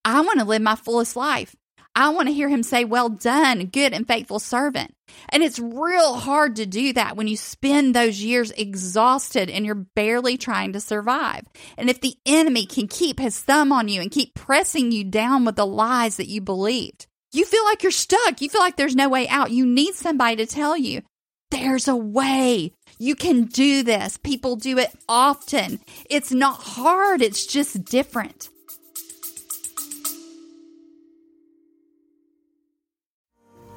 I 0.04 0.22
want 0.22 0.40
to 0.40 0.46
live 0.46 0.62
my 0.62 0.76
fullest 0.76 1.16
life. 1.16 1.56
I 1.94 2.10
want 2.10 2.30
to 2.30 2.34
hear 2.34 2.48
him 2.48 2.64
say, 2.64 2.86
Well 2.86 3.10
done, 3.10 3.66
good 3.66 3.94
and 3.94 4.08
faithful 4.08 4.40
servant. 4.40 4.94
And 5.30 5.44
it's 5.44 5.60
real 5.60 6.16
hard 6.16 6.56
to 6.56 6.66
do 6.66 6.94
that 6.94 7.18
when 7.18 7.28
you 7.28 7.36
spend 7.36 7.94
those 7.94 8.22
years 8.22 8.52
exhausted 8.52 9.50
and 9.50 9.66
you're 9.66 9.76
barely 9.96 10.38
trying 10.38 10.74
to 10.74 10.80
survive. 10.80 11.46
And 11.78 11.90
if 11.90 12.00
the 12.00 12.16
enemy 12.26 12.66
can 12.66 12.88
keep 12.88 13.20
his 13.20 13.38
thumb 13.40 13.74
on 13.74 13.90
you 13.90 14.02
and 14.02 14.10
keep 14.10 14.34
pressing 14.36 14.92
you 14.92 15.04
down 15.04 15.44
with 15.44 15.58
the 15.58 15.66
lies 15.66 16.16
that 16.18 16.30
you 16.30 16.40
believed, 16.40 17.08
you 17.34 17.46
feel 17.46 17.64
like 17.66 17.84
you're 17.84 17.92
stuck. 17.92 18.42
You 18.42 18.50
feel 18.50 18.62
like 18.62 18.78
there's 18.78 18.96
no 18.96 19.10
way 19.10 19.28
out. 19.28 19.52
You 19.52 19.66
need 19.66 19.94
somebody 19.96 20.38
to 20.38 20.46
tell 20.46 20.78
you, 20.78 21.02
There's 21.50 21.90
a 21.90 21.96
way. 21.96 22.72
You 23.00 23.16
can 23.16 23.46
do 23.46 23.84
this. 23.84 24.18
People 24.18 24.56
do 24.56 24.78
it 24.78 24.92
often. 25.10 25.82
It's 26.10 26.32
not 26.32 26.56
hard, 26.56 27.22
it's 27.22 27.46
just 27.46 27.84
different. 27.84 28.50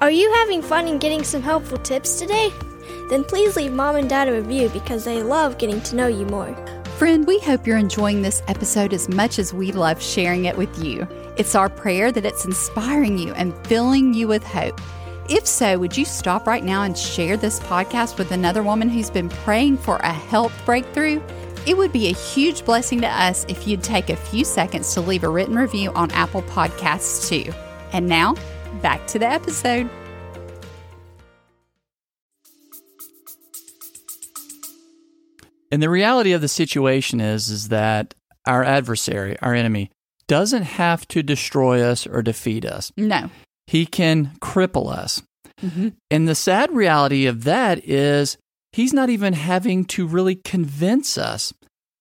Are 0.00 0.10
you 0.10 0.30
having 0.34 0.60
fun 0.60 0.88
and 0.88 1.00
getting 1.00 1.22
some 1.22 1.40
helpful 1.40 1.78
tips 1.78 2.18
today? 2.18 2.52
Then 3.08 3.22
please 3.22 3.56
leave 3.56 3.72
mom 3.72 3.96
and 3.96 4.08
dad 4.08 4.28
a 4.28 4.32
review 4.32 4.68
because 4.70 5.04
they 5.04 5.22
love 5.22 5.56
getting 5.56 5.80
to 5.82 5.96
know 5.96 6.08
you 6.08 6.26
more. 6.26 6.54
Friend, 6.98 7.26
we 7.26 7.38
hope 7.38 7.66
you're 7.66 7.78
enjoying 7.78 8.20
this 8.20 8.42
episode 8.48 8.92
as 8.92 9.08
much 9.08 9.38
as 9.38 9.54
we 9.54 9.72
love 9.72 10.02
sharing 10.02 10.46
it 10.46 10.56
with 10.56 10.82
you. 10.82 11.06
It's 11.36 11.54
our 11.54 11.68
prayer 11.68 12.10
that 12.12 12.26
it's 12.26 12.44
inspiring 12.44 13.18
you 13.18 13.32
and 13.34 13.54
filling 13.66 14.12
you 14.14 14.26
with 14.28 14.42
hope. 14.42 14.80
If 15.28 15.46
so, 15.46 15.78
would 15.78 15.96
you 15.96 16.04
stop 16.04 16.46
right 16.46 16.64
now 16.64 16.82
and 16.82 16.98
share 16.98 17.36
this 17.36 17.60
podcast 17.60 18.18
with 18.18 18.32
another 18.32 18.62
woman 18.62 18.88
who's 18.88 19.10
been 19.10 19.28
praying 19.28 19.78
for 19.78 19.96
a 19.98 20.12
health 20.12 20.52
breakthrough? 20.66 21.22
It 21.66 21.76
would 21.76 21.92
be 21.92 22.08
a 22.08 22.14
huge 22.14 22.64
blessing 22.64 23.00
to 23.00 23.08
us 23.08 23.46
if 23.48 23.66
you'd 23.66 23.82
take 23.82 24.10
a 24.10 24.16
few 24.16 24.44
seconds 24.44 24.92
to 24.94 25.00
leave 25.00 25.24
a 25.24 25.28
written 25.28 25.54
review 25.54 25.92
on 25.92 26.10
Apple 26.10 26.42
Podcasts 26.42 27.28
too. 27.28 27.52
And 27.92 28.08
now, 28.08 28.34
back 28.80 29.06
to 29.08 29.18
the 29.18 29.26
episode. 29.26 29.88
And 35.70 35.82
the 35.82 35.90
reality 35.90 36.32
of 36.32 36.40
the 36.40 36.48
situation 36.48 37.20
is 37.20 37.50
is 37.50 37.68
that 37.68 38.14
our 38.46 38.62
adversary, 38.62 39.36
our 39.40 39.54
enemy, 39.54 39.90
doesn't 40.28 40.62
have 40.62 41.06
to 41.08 41.22
destroy 41.22 41.82
us 41.82 42.06
or 42.06 42.22
defeat 42.22 42.64
us. 42.64 42.92
No. 42.96 43.30
He 43.66 43.86
can 43.86 44.32
cripple 44.40 44.92
us. 44.92 45.22
Mm-hmm. 45.62 45.88
And 46.10 46.28
the 46.28 46.34
sad 46.34 46.70
reality 46.72 47.26
of 47.26 47.44
that 47.44 47.84
is 47.88 48.36
he's 48.72 48.92
not 48.92 49.10
even 49.10 49.32
having 49.32 49.84
to 49.86 50.06
really 50.06 50.36
convince 50.36 51.18
us. 51.18 51.52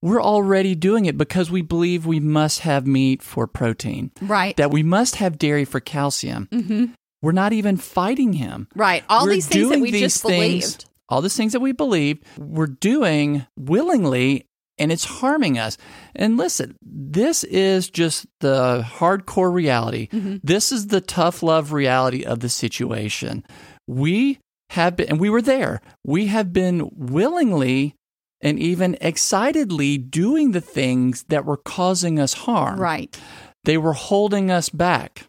We're 0.03 0.21
already 0.21 0.75
doing 0.75 1.05
it 1.05 1.17
because 1.17 1.49
we 1.49 1.61
believe 1.61 2.05
we 2.05 2.19
must 2.19 2.59
have 2.59 2.85
meat 2.85 3.23
for 3.23 3.47
protein. 3.47 4.11
Right. 4.21 4.55
That 4.57 4.69
we 4.69 4.83
must 4.83 5.15
have 5.15 5.39
dairy 5.39 5.63
for 5.63 5.79
calcium. 5.79 6.49
Mm-hmm. 6.51 6.85
We're 7.21 7.31
not 7.31 7.53
even 7.53 7.77
fighting 7.77 8.33
him. 8.33 8.67
Right. 8.75 9.05
All 9.07 9.25
We're 9.25 9.35
these 9.35 9.47
things 9.47 9.69
that 9.69 9.79
we 9.79 9.91
just 9.91 10.21
believed 10.21 10.85
all 11.07 11.21
these 11.21 11.37
things 11.37 11.53
that 11.53 11.59
we 11.61 11.71
believe 11.71 12.19
we're 12.37 12.67
doing 12.67 13.45
willingly 13.57 14.45
and 14.77 14.91
it's 14.91 15.05
harming 15.05 15.57
us. 15.57 15.77
And 16.15 16.35
listen, 16.35 16.75
this 16.81 17.43
is 17.45 17.89
just 17.89 18.25
the 18.39 18.81
hardcore 18.85 19.53
reality. 19.53 20.09
Mm-hmm. 20.09 20.37
This 20.43 20.71
is 20.71 20.87
the 20.87 21.01
tough 21.01 21.43
love 21.43 21.71
reality 21.71 22.25
of 22.25 22.39
the 22.39 22.49
situation. 22.49 23.45
We 23.87 24.39
have 24.71 24.95
been, 24.97 25.07
and 25.09 25.19
we 25.19 25.29
were 25.29 25.41
there, 25.41 25.81
we 26.03 26.27
have 26.27 26.51
been 26.51 26.89
willingly 26.93 27.95
and 28.43 28.59
even 28.59 28.97
excitedly 29.01 29.97
doing 29.97 30.51
the 30.51 30.61
things 30.61 31.23
that 31.29 31.45
were 31.45 31.57
causing 31.57 32.19
us 32.19 32.33
harm. 32.33 32.79
Right. 32.79 33.17
They 33.63 33.77
were 33.77 33.93
holding 33.93 34.51
us 34.51 34.69
back. 34.69 35.25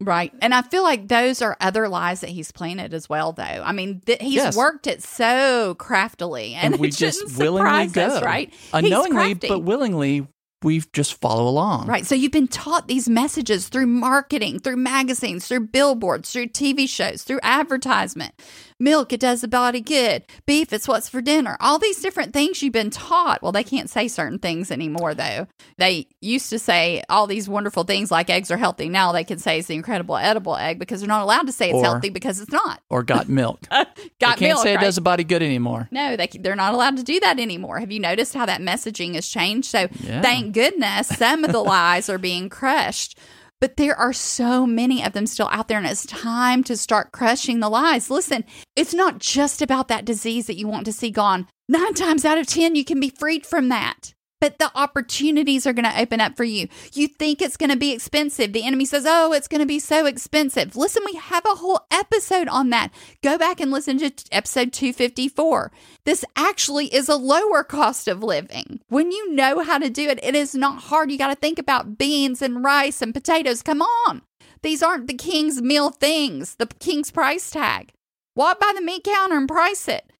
Right. 0.00 0.32
And 0.42 0.52
I 0.52 0.62
feel 0.62 0.82
like 0.82 1.08
those 1.08 1.40
are 1.40 1.56
other 1.60 1.88
lies 1.88 2.20
that 2.20 2.30
he's 2.30 2.52
planted 2.52 2.92
as 2.92 3.08
well, 3.08 3.32
though. 3.32 3.42
I 3.42 3.72
mean, 3.72 4.02
th- 4.04 4.20
he's 4.20 4.34
yes. 4.34 4.56
worked 4.56 4.86
it 4.86 5.02
so 5.02 5.74
craftily. 5.76 6.54
And, 6.54 6.74
and 6.74 6.80
we 6.80 6.90
just 6.90 7.38
willingly 7.38 7.86
go. 7.86 8.06
Us, 8.06 8.22
right? 8.22 8.52
Unknowingly, 8.74 9.34
but 9.34 9.60
willingly, 9.60 10.26
we 10.64 10.82
just 10.92 11.20
follow 11.20 11.46
along. 11.46 11.86
Right. 11.86 12.06
So 12.06 12.14
you've 12.14 12.32
been 12.32 12.48
taught 12.48 12.88
these 12.88 13.08
messages 13.08 13.68
through 13.68 13.86
marketing, 13.86 14.60
through 14.60 14.76
magazines, 14.76 15.46
through 15.46 15.68
billboards, 15.68 16.32
through 16.32 16.48
TV 16.48 16.88
shows, 16.88 17.22
through 17.22 17.40
advertisement 17.42 18.34
milk, 18.78 19.12
it 19.12 19.20
does 19.20 19.40
the 19.40 19.48
body 19.48 19.80
good. 19.80 20.24
Beef, 20.46 20.72
it's 20.72 20.88
what's 20.88 21.08
for 21.08 21.20
dinner. 21.20 21.56
All 21.60 21.78
these 21.78 22.00
different 22.00 22.32
things 22.32 22.62
you've 22.62 22.72
been 22.72 22.90
taught. 22.90 23.42
Well, 23.42 23.52
they 23.52 23.64
can't 23.64 23.90
say 23.90 24.08
certain 24.08 24.38
things 24.38 24.70
anymore, 24.70 25.14
though. 25.14 25.46
They 25.78 26.06
used 26.20 26.50
to 26.50 26.58
say 26.58 27.02
all 27.08 27.26
these 27.26 27.48
wonderful 27.48 27.84
things 27.84 28.10
like 28.10 28.30
eggs 28.30 28.50
are 28.50 28.56
healthy. 28.56 28.88
Now 28.88 29.12
they 29.12 29.24
can 29.24 29.38
say 29.38 29.58
it's 29.58 29.68
the 29.68 29.74
incredible 29.74 30.16
edible 30.16 30.56
egg 30.56 30.78
because 30.78 31.00
they're 31.00 31.08
not 31.08 31.22
allowed 31.22 31.46
to 31.46 31.52
say 31.52 31.70
it's 31.70 31.78
or, 31.78 31.84
healthy 31.84 32.10
because 32.10 32.40
it's 32.40 32.52
not. 32.52 32.80
Or 32.90 33.02
got 33.02 33.28
milk. 33.28 33.60
got 33.70 33.88
they 33.88 34.16
can't 34.18 34.40
milk, 34.40 34.62
say 34.62 34.74
right? 34.74 34.82
it 34.82 34.84
does 34.84 34.96
the 34.96 35.00
body 35.00 35.24
good 35.24 35.42
anymore. 35.42 35.88
No, 35.90 36.16
they, 36.16 36.26
they're 36.26 36.56
not 36.56 36.74
allowed 36.74 36.96
to 36.98 37.02
do 37.02 37.18
that 37.20 37.38
anymore. 37.38 37.80
Have 37.80 37.90
you 37.90 38.00
noticed 38.00 38.34
how 38.34 38.46
that 38.46 38.60
messaging 38.60 39.14
has 39.14 39.26
changed? 39.26 39.68
So 39.68 39.88
yeah. 40.00 40.20
thank 40.22 40.53
goodness 40.54 41.08
some 41.08 41.44
of 41.44 41.52
the 41.52 41.62
lies 41.62 42.08
are 42.08 42.18
being 42.18 42.48
crushed. 42.48 43.18
But 43.60 43.76
there 43.76 43.96
are 43.96 44.12
so 44.12 44.66
many 44.66 45.02
of 45.02 45.12
them 45.12 45.26
still 45.26 45.48
out 45.50 45.68
there, 45.68 45.78
and 45.78 45.86
it's 45.86 46.04
time 46.04 46.64
to 46.64 46.76
start 46.76 47.12
crushing 47.12 47.60
the 47.60 47.70
lies. 47.70 48.10
Listen, 48.10 48.44
it's 48.76 48.92
not 48.92 49.18
just 49.18 49.62
about 49.62 49.88
that 49.88 50.04
disease 50.04 50.46
that 50.48 50.56
you 50.56 50.68
want 50.68 50.84
to 50.86 50.92
see 50.92 51.10
gone. 51.10 51.46
Nine 51.68 51.94
times 51.94 52.24
out 52.24 52.36
of 52.36 52.46
10, 52.46 52.74
you 52.74 52.84
can 52.84 53.00
be 53.00 53.08
freed 53.08 53.46
from 53.46 53.68
that 53.68 54.12
but 54.44 54.58
the 54.58 54.70
opportunities 54.74 55.66
are 55.66 55.72
going 55.72 55.90
to 55.90 55.98
open 55.98 56.20
up 56.20 56.36
for 56.36 56.44
you. 56.44 56.68
You 56.92 57.08
think 57.08 57.40
it's 57.40 57.56
going 57.56 57.70
to 57.70 57.78
be 57.78 57.92
expensive. 57.92 58.52
The 58.52 58.66
enemy 58.66 58.84
says, 58.84 59.06
Oh, 59.08 59.32
it's 59.32 59.48
going 59.48 59.62
to 59.62 59.66
be 59.66 59.78
so 59.78 60.04
expensive. 60.04 60.76
Listen, 60.76 61.02
we 61.06 61.14
have 61.14 61.46
a 61.46 61.54
whole 61.54 61.80
episode 61.90 62.46
on 62.48 62.68
that. 62.68 62.92
Go 63.22 63.38
back 63.38 63.58
and 63.58 63.70
listen 63.70 63.96
to 64.00 64.12
episode 64.30 64.74
254. 64.74 65.72
This 66.04 66.26
actually 66.36 66.94
is 66.94 67.08
a 67.08 67.16
lower 67.16 67.64
cost 67.64 68.06
of 68.06 68.22
living. 68.22 68.80
When 68.88 69.12
you 69.12 69.32
know 69.32 69.60
how 69.60 69.78
to 69.78 69.88
do 69.88 70.10
it, 70.10 70.22
it 70.22 70.34
is 70.34 70.54
not 70.54 70.82
hard. 70.82 71.10
You 71.10 71.16
got 71.16 71.28
to 71.28 71.36
think 71.36 71.58
about 71.58 71.96
beans 71.96 72.42
and 72.42 72.62
rice 72.62 73.00
and 73.00 73.14
potatoes. 73.14 73.62
Come 73.62 73.80
on. 73.80 74.20
These 74.62 74.82
aren't 74.82 75.06
the 75.06 75.14
king's 75.14 75.62
meal 75.62 75.88
things, 75.88 76.56
the 76.56 76.66
king's 76.66 77.10
price 77.10 77.50
tag. 77.50 77.92
Walk 78.36 78.60
by 78.60 78.72
the 78.74 78.82
meat 78.82 79.04
counter 79.04 79.38
and 79.38 79.48
price 79.48 79.88
it. 79.88 80.12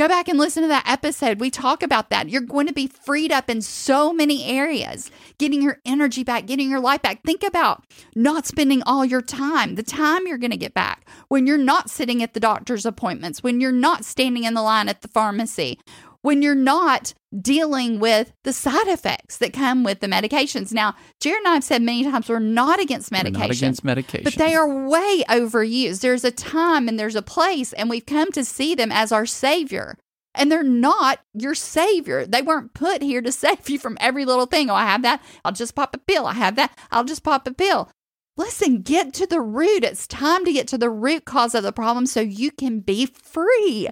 Go 0.00 0.08
back 0.08 0.28
and 0.28 0.38
listen 0.38 0.62
to 0.62 0.68
that 0.68 0.88
episode. 0.88 1.40
We 1.40 1.50
talk 1.50 1.82
about 1.82 2.08
that. 2.08 2.30
You're 2.30 2.40
going 2.40 2.66
to 2.66 2.72
be 2.72 2.86
freed 2.86 3.30
up 3.30 3.50
in 3.50 3.60
so 3.60 4.14
many 4.14 4.46
areas, 4.46 5.10
getting 5.36 5.60
your 5.60 5.78
energy 5.84 6.24
back, 6.24 6.46
getting 6.46 6.70
your 6.70 6.80
life 6.80 7.02
back. 7.02 7.22
Think 7.22 7.42
about 7.42 7.84
not 8.16 8.46
spending 8.46 8.82
all 8.86 9.04
your 9.04 9.20
time, 9.20 9.74
the 9.74 9.82
time 9.82 10.26
you're 10.26 10.38
going 10.38 10.52
to 10.52 10.56
get 10.56 10.72
back 10.72 11.06
when 11.28 11.46
you're 11.46 11.58
not 11.58 11.90
sitting 11.90 12.22
at 12.22 12.32
the 12.32 12.40
doctor's 12.40 12.86
appointments, 12.86 13.42
when 13.42 13.60
you're 13.60 13.72
not 13.72 14.06
standing 14.06 14.44
in 14.44 14.54
the 14.54 14.62
line 14.62 14.88
at 14.88 15.02
the 15.02 15.08
pharmacy, 15.08 15.78
when 16.22 16.42
you're 16.42 16.54
not 16.54 17.14
dealing 17.40 18.00
with 18.00 18.32
the 18.44 18.52
side 18.52 18.88
effects 18.88 19.38
that 19.38 19.52
come 19.52 19.84
with 19.84 20.00
the 20.00 20.06
medications. 20.06 20.72
Now, 20.72 20.94
Jarrod 21.22 21.38
and 21.38 21.48
I 21.48 21.54
have 21.54 21.64
said 21.64 21.82
many 21.82 22.04
times 22.04 22.28
we're 22.28 22.38
not 22.38 22.80
against 22.80 23.12
medication. 23.12 23.40
Not 23.40 23.56
against 23.56 23.84
medication. 23.84 24.24
But 24.24 24.34
they 24.34 24.54
are 24.54 24.88
way 24.88 25.22
overused. 25.28 26.00
There's 26.00 26.24
a 26.24 26.30
time 26.30 26.88
and 26.88 26.98
there's 26.98 27.16
a 27.16 27.22
place, 27.22 27.72
and 27.72 27.88
we've 27.88 28.06
come 28.06 28.32
to 28.32 28.44
see 28.44 28.74
them 28.74 28.90
as 28.92 29.12
our 29.12 29.26
savior. 29.26 29.96
And 30.34 30.50
they're 30.50 30.62
not 30.62 31.20
your 31.34 31.54
savior. 31.54 32.24
They 32.24 32.42
weren't 32.42 32.74
put 32.74 33.02
here 33.02 33.20
to 33.22 33.32
save 33.32 33.68
you 33.68 33.78
from 33.78 33.98
every 34.00 34.24
little 34.24 34.46
thing. 34.46 34.70
Oh, 34.70 34.74
I 34.74 34.84
have 34.84 35.02
that. 35.02 35.22
I'll 35.44 35.52
just 35.52 35.74
pop 35.74 35.94
a 35.94 35.98
pill. 35.98 36.26
I 36.26 36.34
have 36.34 36.56
that. 36.56 36.76
I'll 36.90 37.04
just 37.04 37.22
pop 37.22 37.46
a 37.46 37.52
pill. 37.54 37.88
Listen, 38.36 38.80
get 38.80 39.12
to 39.14 39.26
the 39.26 39.40
root. 39.40 39.84
It's 39.84 40.06
time 40.06 40.44
to 40.44 40.52
get 40.52 40.66
to 40.68 40.78
the 40.78 40.88
root 40.88 41.24
cause 41.24 41.54
of 41.54 41.62
the 41.62 41.72
problem 41.72 42.06
so 42.06 42.20
you 42.20 42.50
can 42.50 42.80
be 42.80 43.06
free 43.06 43.88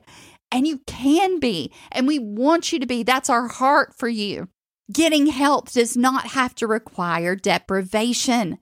and 0.50 0.66
you 0.66 0.78
can 0.86 1.38
be. 1.38 1.72
And 1.92 2.06
we 2.06 2.18
want 2.18 2.72
you 2.72 2.78
to 2.78 2.86
be. 2.86 3.02
That's 3.02 3.30
our 3.30 3.48
heart 3.48 3.94
for 3.96 4.08
you. 4.08 4.48
Getting 4.92 5.26
help 5.26 5.70
does 5.70 5.96
not 5.96 6.28
have 6.28 6.54
to 6.56 6.66
require 6.66 7.36
deprivation. 7.36 8.58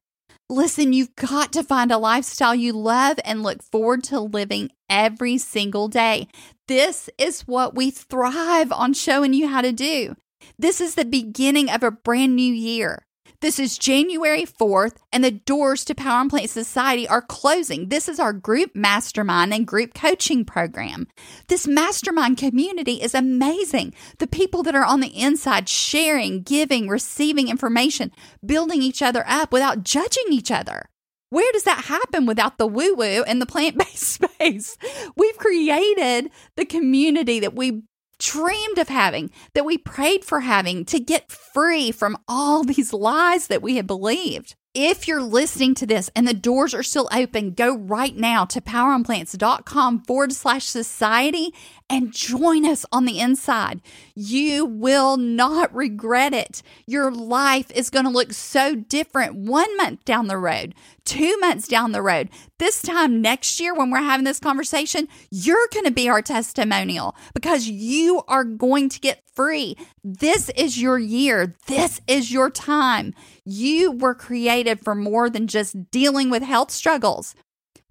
Listen, 0.49 0.92
you've 0.92 1.14
got 1.16 1.53
to 1.53 1.64
find 1.64 1.90
a 1.90 1.99
lifestyle 1.99 2.55
you 2.55 2.72
love 2.72 3.18
and 3.25 3.42
look 3.42 3.62
forward 3.62 4.05
to 4.05 4.20
living 4.20 4.70
every 4.88 5.38
single 5.38 5.88
day. 5.88 6.29
This 6.68 7.11
is 7.18 7.42
what 7.42 7.75
we 7.75 7.90
thrive 7.90 8.72
on 8.72 8.92
showing 8.92 9.33
you 9.33 9.49
how 9.49 9.61
to 9.61 9.72
do. 9.72 10.16
This 10.59 10.81
is 10.81 10.94
the 10.94 11.05
beginning 11.05 11.70
of 11.70 11.83
a 11.83 11.90
brand 11.90 12.37
new 12.37 12.53
year. 12.53 13.06
This 13.42 13.59
is 13.59 13.77
January 13.77 14.44
4th, 14.44 14.96
and 15.12 15.22
the 15.22 15.31
doors 15.31 15.85
to 15.85 15.94
Power 15.94 16.20
On 16.20 16.31
Plant 16.31 16.49
Society 16.49 17.07
are 17.07 17.20
closing. 17.20 17.90
This 17.90 18.09
is 18.09 18.18
our 18.18 18.33
group 18.33 18.75
mastermind 18.75 19.53
and 19.53 19.66
group 19.66 19.92
coaching 19.92 20.42
program. 20.42 21.07
This 21.49 21.66
mastermind 21.66 22.38
community 22.38 23.03
is 23.03 23.14
amazing. 23.14 23.92
The 24.18 24.27
people 24.27 24.62
that 24.62 24.75
are 24.75 24.87
on 24.87 25.01
the 25.01 25.14
inside 25.14 25.68
sharing, 25.68 26.42
giving, 26.42 26.88
receiving 26.88 27.49
information, 27.49 28.11
building 28.44 28.81
each 28.81 29.03
other 29.03 29.22
up 29.29 29.53
without 29.53 29.83
judging 29.83 30.27
each 30.31 30.51
other. 30.51 30.88
Where 31.29 31.53
does 31.53 31.64
that 31.64 31.85
happen 31.85 32.25
without 32.25 32.57
the 32.57 32.66
woo 32.66 32.94
woo 32.94 33.22
and 33.25 33.42
the 33.42 33.46
plant 33.46 33.77
based 33.77 34.22
space? 34.22 34.79
We've 35.14 35.37
created 35.37 36.31
the 36.57 36.64
community 36.64 37.40
that 37.40 37.55
we 37.55 37.83
dreamed 38.18 38.79
of 38.79 38.88
having, 38.88 39.31
that 39.55 39.64
we 39.64 39.79
prayed 39.79 40.24
for 40.24 40.40
having 40.40 40.85
to 40.87 41.00
get 41.00 41.31
free 41.31 41.90
from 41.92 42.16
all 42.29 42.64
these 42.64 42.92
lies 42.92 43.48
that 43.48 43.62
we 43.62 43.76
had 43.76 43.87
believed. 43.87 44.55
If 44.78 45.08
you're 45.08 45.22
listening 45.22 45.74
to 45.76 45.86
this 45.86 46.10
and 46.14 46.28
the 46.28 46.34
doors 46.34 46.74
are 46.74 46.82
still 46.82 47.08
open, 47.10 47.52
go 47.52 47.74
right 47.74 48.14
now 48.14 48.44
to 48.44 48.60
poweronplants.com 48.60 50.00
forward 50.00 50.34
slash 50.34 50.64
society 50.64 51.54
and 51.88 52.12
join 52.12 52.66
us 52.66 52.84
on 52.92 53.06
the 53.06 53.18
inside. 53.18 53.80
You 54.14 54.66
will 54.66 55.16
not 55.16 55.74
regret 55.74 56.34
it. 56.34 56.62
Your 56.86 57.10
life 57.10 57.70
is 57.70 57.88
going 57.88 58.04
to 58.04 58.10
look 58.10 58.34
so 58.34 58.74
different 58.74 59.34
one 59.34 59.74
month 59.78 60.04
down 60.04 60.26
the 60.26 60.36
road, 60.36 60.74
two 61.06 61.38
months 61.38 61.68
down 61.68 61.92
the 61.92 62.02
road. 62.02 62.28
This 62.58 62.82
time 62.82 63.22
next 63.22 63.58
year, 63.58 63.74
when 63.74 63.90
we're 63.90 63.98
having 63.98 64.24
this 64.24 64.40
conversation, 64.40 65.08
you're 65.30 65.68
going 65.72 65.86
to 65.86 65.90
be 65.90 66.10
our 66.10 66.20
testimonial 66.20 67.14
because 67.32 67.66
you 67.66 68.22
are 68.28 68.44
going 68.44 68.90
to 68.90 69.00
get 69.00 69.22
free. 69.32 69.76
This 70.09 70.51
is 70.51 70.81
your 70.81 71.01
year. 71.01 71.57
This 71.66 72.01
is 72.07 72.31
your 72.31 72.49
time. 72.49 73.12
You 73.45 73.90
were 73.90 74.14
created 74.14 74.79
for 74.79 74.95
more 74.95 75.29
than 75.29 75.49
just 75.49 75.90
dealing 75.90 76.31
with 76.31 76.45
health 76.45 76.71
struggles. 76.71 77.35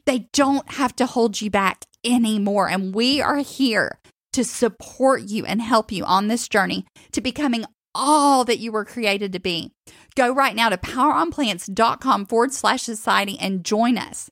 They 0.06 0.30
don't 0.32 0.72
have 0.72 0.96
to 0.96 1.08
hold 1.08 1.42
you 1.42 1.50
back 1.50 1.84
anymore. 2.06 2.70
And 2.70 2.96
we 2.96 3.20
are 3.20 3.40
here 3.40 4.00
to 4.32 4.46
support 4.46 5.24
you 5.24 5.46
and 5.46 5.62
help 5.62 5.92
you 5.92 6.06
on 6.06 6.30
this 6.30 6.48
journey 6.48 6.86
to 7.12 7.20
becoming 7.20 7.66
all 7.94 8.46
that 8.46 8.60
you 8.60 8.72
were 8.72 8.86
created 8.86 9.34
to 9.34 9.40
be. 9.42 9.74
Go 10.16 10.34
right 10.34 10.56
now 10.56 10.70
to 10.70 10.78
poweronplants.com 10.78 12.28
forward 12.28 12.54
slash 12.54 12.84
society 12.84 13.38
and 13.42 13.66
join 13.66 13.98
us. 13.98 14.30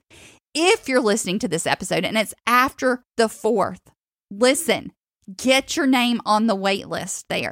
If 0.55 0.87
you're 0.87 1.01
listening 1.01 1.37
to 1.39 1.49
this 1.49 1.67
episode 1.67 2.05
and 2.05 2.17
it's 2.17 2.33
after 2.47 3.03
the 3.17 3.27
fourth, 3.27 3.81
listen, 4.31 4.93
get 5.35 5.75
your 5.75 5.87
name 5.87 6.21
on 6.25 6.47
the 6.47 6.55
wait 6.55 6.87
list 6.87 7.25
there. 7.27 7.51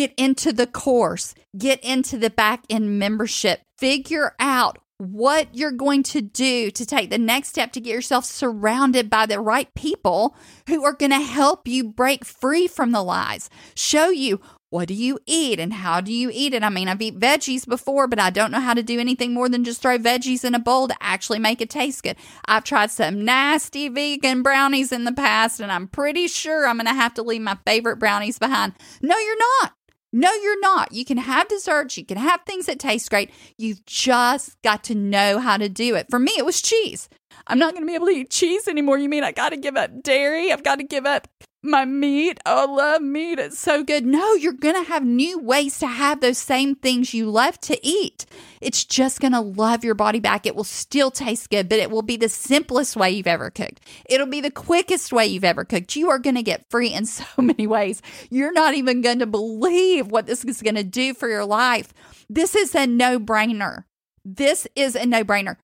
Get 0.00 0.14
into 0.16 0.50
the 0.54 0.66
course, 0.66 1.34
get 1.58 1.78
into 1.84 2.16
the 2.16 2.30
back 2.30 2.64
end 2.70 2.98
membership, 2.98 3.60
figure 3.76 4.34
out 4.40 4.78
what 4.96 5.54
you're 5.54 5.72
going 5.72 6.02
to 6.04 6.22
do 6.22 6.70
to 6.70 6.86
take 6.86 7.10
the 7.10 7.18
next 7.18 7.48
step 7.48 7.70
to 7.72 7.82
get 7.82 7.92
yourself 7.92 8.24
surrounded 8.24 9.10
by 9.10 9.26
the 9.26 9.38
right 9.38 9.68
people 9.74 10.34
who 10.68 10.84
are 10.84 10.94
going 10.94 11.10
to 11.10 11.20
help 11.20 11.68
you 11.68 11.84
break 11.84 12.24
free 12.24 12.66
from 12.66 12.92
the 12.92 13.02
lies, 13.02 13.50
show 13.74 14.08
you 14.08 14.40
what 14.70 14.88
do 14.88 14.94
you 14.94 15.18
eat 15.26 15.60
and 15.60 15.74
how 15.74 16.00
do 16.00 16.14
you 16.14 16.30
eat 16.32 16.54
it? 16.54 16.62
I 16.62 16.70
mean, 16.70 16.88
I've 16.88 17.02
eaten 17.02 17.20
veggies 17.20 17.68
before, 17.68 18.06
but 18.06 18.20
I 18.20 18.30
don't 18.30 18.52
know 18.52 18.60
how 18.60 18.72
to 18.72 18.82
do 18.82 19.00
anything 19.00 19.34
more 19.34 19.50
than 19.50 19.64
just 19.64 19.82
throw 19.82 19.98
veggies 19.98 20.44
in 20.44 20.54
a 20.54 20.60
bowl 20.60 20.88
to 20.88 20.96
actually 21.00 21.40
make 21.40 21.60
it 21.60 21.68
taste 21.68 22.04
good. 22.04 22.16
I've 22.46 22.64
tried 22.64 22.90
some 22.90 23.24
nasty 23.24 23.88
vegan 23.88 24.42
brownies 24.42 24.92
in 24.92 25.04
the 25.04 25.12
past, 25.12 25.60
and 25.60 25.70
I'm 25.70 25.88
pretty 25.88 26.28
sure 26.28 26.66
I'm 26.66 26.76
going 26.76 26.86
to 26.86 26.94
have 26.94 27.14
to 27.14 27.22
leave 27.22 27.42
my 27.42 27.58
favorite 27.66 27.98
brownies 27.98 28.38
behind. 28.38 28.74
No, 29.02 29.18
you're 29.18 29.36
not. 29.60 29.72
No, 30.12 30.32
you're 30.32 30.60
not. 30.60 30.92
You 30.92 31.04
can 31.04 31.18
have 31.18 31.48
desserts, 31.48 31.96
you 31.96 32.04
can 32.04 32.18
have 32.18 32.40
things 32.44 32.66
that 32.66 32.78
taste 32.78 33.10
great. 33.10 33.30
You've 33.56 33.84
just 33.86 34.60
got 34.62 34.82
to 34.84 34.94
know 34.94 35.38
how 35.38 35.56
to 35.56 35.68
do 35.68 35.94
it. 35.94 36.06
For 36.10 36.18
me, 36.18 36.32
it 36.36 36.44
was 36.44 36.60
cheese. 36.60 37.08
I'm 37.46 37.58
not 37.58 37.74
going 37.74 37.82
to 37.82 37.86
be 37.86 37.94
able 37.94 38.06
to 38.06 38.12
eat 38.12 38.30
cheese 38.30 38.66
anymore. 38.68 38.98
You 38.98 39.08
mean 39.08 39.24
I 39.24 39.32
got 39.32 39.50
to 39.50 39.56
give 39.56 39.76
up 39.76 40.02
dairy? 40.02 40.52
I've 40.52 40.64
got 40.64 40.76
to 40.76 40.84
give 40.84 41.06
up 41.06 41.28
my 41.62 41.84
meat. 41.84 42.38
Oh, 42.46 42.62
I 42.62 42.72
love 42.72 43.02
meat. 43.02 43.38
It's 43.38 43.58
so 43.58 43.84
good. 43.84 44.06
No, 44.06 44.34
you're 44.34 44.52
going 44.52 44.82
to 44.82 44.88
have 44.88 45.04
new 45.04 45.38
ways 45.38 45.78
to 45.80 45.86
have 45.86 46.20
those 46.20 46.38
same 46.38 46.74
things 46.74 47.12
you 47.12 47.30
love 47.30 47.60
to 47.62 47.78
eat. 47.86 48.24
It's 48.60 48.84
just 48.84 49.20
going 49.20 49.32
to 49.32 49.40
love 49.40 49.84
your 49.84 49.94
body 49.94 50.20
back. 50.20 50.46
It 50.46 50.56
will 50.56 50.64
still 50.64 51.10
taste 51.10 51.50
good, 51.50 51.68
but 51.68 51.78
it 51.78 51.90
will 51.90 52.02
be 52.02 52.16
the 52.16 52.28
simplest 52.28 52.96
way 52.96 53.10
you've 53.10 53.26
ever 53.26 53.50
cooked. 53.50 53.80
It'll 54.08 54.26
be 54.26 54.40
the 54.40 54.50
quickest 54.50 55.12
way 55.12 55.26
you've 55.26 55.44
ever 55.44 55.64
cooked. 55.64 55.96
You 55.96 56.10
are 56.10 56.18
going 56.18 56.36
to 56.36 56.42
get 56.42 56.70
free 56.70 56.92
in 56.92 57.04
so 57.06 57.24
many 57.36 57.66
ways. 57.66 58.00
You're 58.30 58.52
not 58.52 58.74
even 58.74 59.02
going 59.02 59.18
to 59.18 59.26
believe 59.26 60.10
what 60.10 60.26
this 60.26 60.44
is 60.44 60.62
going 60.62 60.76
to 60.76 60.84
do 60.84 61.14
for 61.14 61.28
your 61.28 61.44
life. 61.44 61.92
This 62.28 62.54
is 62.54 62.74
a 62.74 62.86
no 62.86 63.18
brainer. 63.18 63.84
This 64.24 64.66
is 64.74 64.96
a 64.96 65.06
no 65.06 65.24
brainer. 65.24 65.56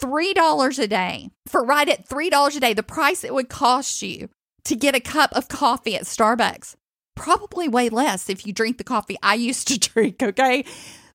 $3 0.00 0.78
a 0.78 0.86
day 0.86 1.30
for 1.46 1.64
right 1.64 1.88
at 1.88 2.08
$3 2.08 2.56
a 2.56 2.60
day, 2.60 2.72
the 2.72 2.84
price 2.84 3.24
it 3.24 3.34
would 3.34 3.48
cost 3.48 4.00
you 4.00 4.28
to 4.68 4.76
get 4.76 4.94
a 4.94 5.00
cup 5.00 5.32
of 5.32 5.48
coffee 5.48 5.96
at 5.96 6.02
Starbucks. 6.02 6.76
Probably 7.16 7.68
way 7.68 7.88
less 7.88 8.28
if 8.28 8.46
you 8.46 8.52
drink 8.52 8.76
the 8.76 8.84
coffee 8.84 9.16
I 9.22 9.34
used 9.34 9.66
to 9.68 9.78
drink, 9.90 10.22
okay? 10.22 10.64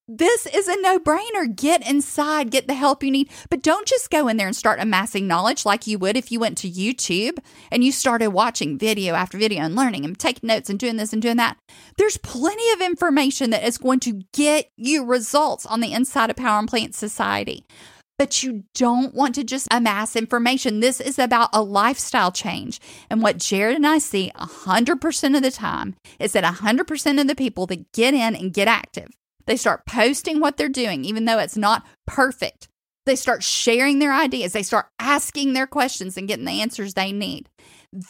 This 0.08 0.48
is 0.48 0.68
a 0.68 0.76
no 0.82 1.00
brainer. 1.00 1.56
Get 1.56 1.88
inside, 1.88 2.52
get 2.52 2.68
the 2.68 2.74
help 2.74 3.04
you 3.04 3.12
need, 3.12 3.30
but 3.50 3.62
don't 3.62 3.88
just 3.88 4.10
go 4.10 4.28
in 4.28 4.38
there 4.38 4.48
and 4.48 4.56
start 4.56 4.82
amassing 4.82 5.28
knowledge 5.28 5.66
like 5.66 5.88
you 5.88 5.98
would 6.00 6.18
if 6.18 6.32
you 6.32 6.40
went 6.40 6.58
to 6.58 6.70
YouTube 6.70 7.38
and 7.72 7.84
you 7.84 7.92
started 7.92 8.32
watching 8.32 8.78
video 8.78 9.14
after 9.14 9.38
video 9.38 9.62
and 9.62 9.76
learning 9.76 10.04
and 10.04 10.20
taking 10.20 10.48
notes 10.48 10.70
and 10.70 10.80
doing 10.80 10.98
this 10.98 11.14
and 11.14 11.22
doing 11.22 11.38
that. 11.38 11.58
There's 11.98 12.18
plenty 12.18 12.70
of 12.72 12.82
information 12.82 13.52
that 13.52 13.64
is 13.64 13.78
going 13.78 14.02
to 14.02 14.24
get 14.34 14.72
you 14.76 15.06
results 15.06 15.66
on 15.66 15.80
the 15.80 15.94
inside 15.94 16.32
of 16.32 16.36
Power 16.36 16.58
On 16.58 16.68
Plant 16.68 16.96
Society 16.96 17.66
but 18.18 18.44
you 18.44 18.64
don't 18.76 19.14
want 19.14 19.36
to 19.36 19.44
just 19.44 19.68
amass 19.72 20.16
information. 20.16 20.80
This 20.80 21.02
is 21.02 21.20
about 21.20 21.50
a 21.54 21.62
lifestyle 21.62 22.32
change. 22.32 22.80
And 23.10 23.22
what 23.22 23.38
Jarrod 23.38 23.76
and 23.76 23.88
I 23.88 23.98
see 23.98 24.32
100% 24.38 25.36
of 25.36 25.42
the 25.42 25.52
time 25.52 25.96
is 26.20 26.34
that 26.34 26.44
100% 26.44 27.22
of 27.22 27.28
the 27.28 27.36
people 27.36 27.66
that 27.68 27.92
get 27.92 28.14
in 28.14 28.36
and 28.36 28.54
get 28.54 28.68
active 28.68 29.10
They 29.46 29.58
start 29.58 29.86
posting 29.86 30.40
what 30.40 30.58
they're 30.58 30.70
doing, 30.70 31.04
even 31.06 31.26
though 31.26 31.40
it's 31.40 31.58
not 31.58 31.86
perfect. 32.08 32.68
They 33.06 33.16
start 33.16 33.44
sharing 33.44 34.00
their 34.00 34.14
ideas. 34.14 34.54
They 34.54 34.64
start 34.64 34.88
asking 35.00 35.54
their 35.54 35.68
questions 35.68 36.18
and 36.18 36.28
getting 36.28 36.46
the 36.46 36.62
answers 36.62 36.94
they 36.94 37.12
need. 37.12 37.50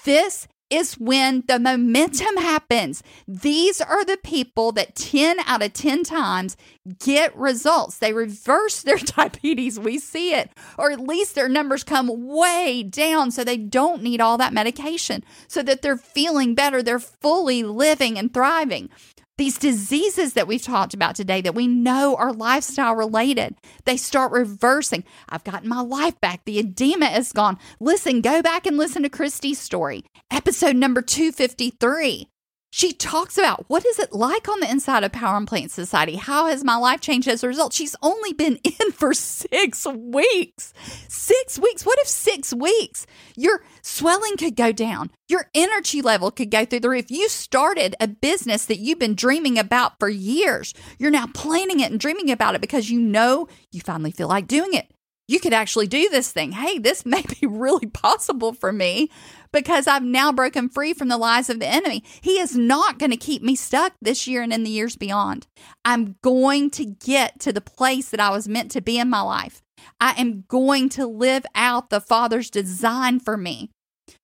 This 0.05 0.47
is 0.69 0.95
when 0.95 1.43
the 1.47 1.59
momentum 1.59 2.37
happens. 2.37 3.03
These 3.27 3.81
are 3.81 4.03
the 4.03 4.17
people 4.17 4.71
that 4.73 4.95
10 4.95 5.39
out 5.41 5.61
of 5.61 5.73
10 5.73 6.03
times 6.03 6.57
get 6.99 7.35
results. 7.35 7.97
They 7.97 8.13
reverse 8.13 8.81
their 8.81 8.97
diabetes. 8.97 9.79
We 9.79 9.99
see 9.99 10.33
it, 10.33 10.51
or 10.77 10.91
at 10.91 10.99
least 10.99 11.35
their 11.35 11.49
numbers 11.49 11.83
come 11.83 12.09
way 12.27 12.83
down 12.83 13.31
so 13.31 13.43
they 13.43 13.57
don't 13.57 14.03
need 14.03 14.21
all 14.21 14.37
that 14.37 14.53
medication, 14.53 15.23
so 15.47 15.61
that 15.63 15.81
they're 15.81 15.97
feeling 15.97 16.55
better. 16.55 16.81
They're 16.81 16.99
fully 16.99 17.63
living 17.63 18.17
and 18.17 18.33
thriving 18.33 18.89
these 19.37 19.57
diseases 19.57 20.33
that 20.33 20.47
we've 20.47 20.61
talked 20.61 20.93
about 20.93 21.15
today 21.15 21.41
that 21.41 21.55
we 21.55 21.67
know 21.67 22.15
are 22.15 22.31
lifestyle 22.31 22.95
related, 22.95 23.55
they 23.85 23.97
start 23.97 24.31
reversing. 24.31 25.03
I've 25.29 25.43
gotten 25.43 25.67
my 25.67 25.81
life 25.81 26.19
back. 26.21 26.45
The 26.45 26.59
edema 26.59 27.07
is 27.07 27.33
gone. 27.33 27.57
Listen, 27.79 28.21
go 28.21 28.41
back 28.41 28.65
and 28.65 28.77
listen 28.77 29.03
to 29.03 29.09
Christy's 29.09 29.59
story, 29.59 30.03
episode 30.31 30.75
number 30.75 31.01
253. 31.01 32.27
She 32.75 32.91
talks 32.91 33.37
about 33.37 33.65
what 33.67 33.85
is 33.85 33.99
it 33.99 34.13
like 34.13 34.49
on 34.49 34.59
the 34.59 34.67
inside 34.67 35.03
of 35.03 35.11
Power 35.11 35.35
on 35.35 35.45
Plant 35.45 35.69
Society? 35.69 36.15
How 36.15 36.47
has 36.47 36.63
my 36.63 36.75
life 36.75 37.01
changed 37.01 37.27
as 37.27 37.43
a 37.43 37.47
result? 37.47 37.71
She's 37.71 37.95
only 38.01 38.33
been 38.33 38.55
in 38.63 38.91
for 38.93 39.13
six 39.13 39.85
weeks. 39.85 40.73
Six 41.07 41.59
weeks. 41.59 41.85
What 41.85 41.99
if 41.99 42.07
six 42.07 42.51
weeks? 42.51 43.05
Your 43.35 43.61
swelling 43.83 44.37
could 44.37 44.55
go 44.55 44.71
down. 44.71 45.11
Your 45.27 45.51
energy 45.53 46.01
level 46.01 46.31
could 46.31 46.49
go 46.49 46.65
through 46.65 46.79
the 46.79 46.89
roof. 46.89 47.11
You 47.11 47.29
started 47.29 47.95
a 47.99 48.07
business 48.07 48.65
that 48.65 48.79
you've 48.79 48.97
been 48.97 49.13
dreaming 49.13 49.59
about 49.59 49.99
for 49.99 50.09
years. 50.09 50.73
You're 50.97 51.11
now 51.11 51.27
planning 51.27 51.79
it 51.79 51.91
and 51.91 51.99
dreaming 51.99 52.31
about 52.31 52.55
it 52.55 52.61
because 52.61 52.89
you 52.89 52.99
know 52.99 53.47
you 53.71 53.81
finally 53.81 54.09
feel 54.09 54.29
like 54.29 54.47
doing 54.47 54.73
it 54.73 54.92
you 55.27 55.39
could 55.39 55.53
actually 55.53 55.87
do 55.87 56.09
this 56.09 56.31
thing. 56.31 56.51
Hey, 56.51 56.79
this 56.79 57.05
may 57.05 57.23
be 57.39 57.47
really 57.47 57.87
possible 57.87 58.53
for 58.53 58.71
me 58.71 59.09
because 59.51 59.87
I've 59.87 60.03
now 60.03 60.31
broken 60.31 60.69
free 60.69 60.93
from 60.93 61.07
the 61.07 61.17
lies 61.17 61.49
of 61.49 61.59
the 61.59 61.67
enemy. 61.67 62.03
He 62.21 62.39
is 62.39 62.55
not 62.55 62.99
going 62.99 63.11
to 63.11 63.17
keep 63.17 63.41
me 63.41 63.55
stuck 63.55 63.93
this 64.01 64.27
year 64.27 64.41
and 64.41 64.51
in 64.51 64.63
the 64.63 64.69
years 64.69 64.95
beyond. 64.95 65.47
I'm 65.85 66.15
going 66.21 66.69
to 66.71 66.85
get 66.85 67.39
to 67.41 67.53
the 67.53 67.61
place 67.61 68.09
that 68.09 68.19
I 68.19 68.31
was 68.31 68.47
meant 68.47 68.71
to 68.71 68.81
be 68.81 68.97
in 68.97 69.09
my 69.09 69.21
life. 69.21 69.61
I 69.99 70.13
am 70.19 70.45
going 70.47 70.89
to 70.89 71.05
live 71.05 71.45
out 71.55 71.89
the 71.89 72.01
Father's 72.01 72.49
design 72.49 73.19
for 73.19 73.37
me. 73.37 73.69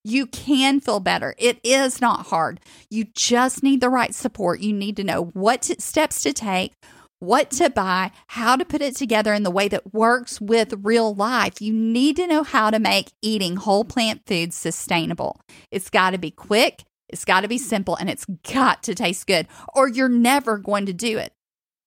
You 0.04 0.26
can 0.26 0.80
feel 0.80 1.00
better. 1.00 1.36
It 1.38 1.60
is 1.64 2.02
not 2.02 2.28
hard. 2.28 2.60
You 2.90 3.06
just 3.16 3.64
need 3.64 3.82
the 3.82 3.90
right 3.90 4.14
support. 4.14 4.60
You 4.60 4.74
need 4.74 4.96
to 4.98 5.04
know 5.04 5.26
what 5.34 5.66
steps 5.66 6.22
to 6.24 6.34
take, 6.34 6.74
what 7.20 7.52
to 7.52 7.70
buy, 7.70 8.12
how 8.28 8.56
to 8.56 8.66
put 8.66 8.82
it 8.82 8.96
together 8.96 9.34
in 9.34 9.44
the 9.44 9.52
way 9.52 9.68
that 9.68 9.94
works 9.94 10.42
with 10.42 10.74
real 10.82 11.14
life. 11.14 11.62
You 11.62 11.74
need 11.74 12.16
to 12.16 12.28
know 12.28 12.44
how 12.44 12.72
to 12.72 12.80
make 12.80 13.12
eating 13.22 13.58
whole 13.58 13.84
plant 13.86 14.22
foods 14.26 14.56
sustainable. 14.56 15.40
It's 15.72 15.90
got 15.90 16.12
to 16.12 16.18
be 16.18 16.32
quick, 16.32 16.84
it's 17.08 17.26
got 17.26 17.42
to 17.42 17.48
be 17.48 17.58
simple, 17.58 17.96
and 17.96 18.10
it's 18.10 18.26
got 18.52 18.84
to 18.84 18.96
taste 18.96 19.28
good, 19.28 19.48
or 19.74 19.88
you're 19.88 20.10
never 20.10 20.58
going 20.58 20.86
to 20.86 20.94
do 20.94 21.18
it. 21.18 21.34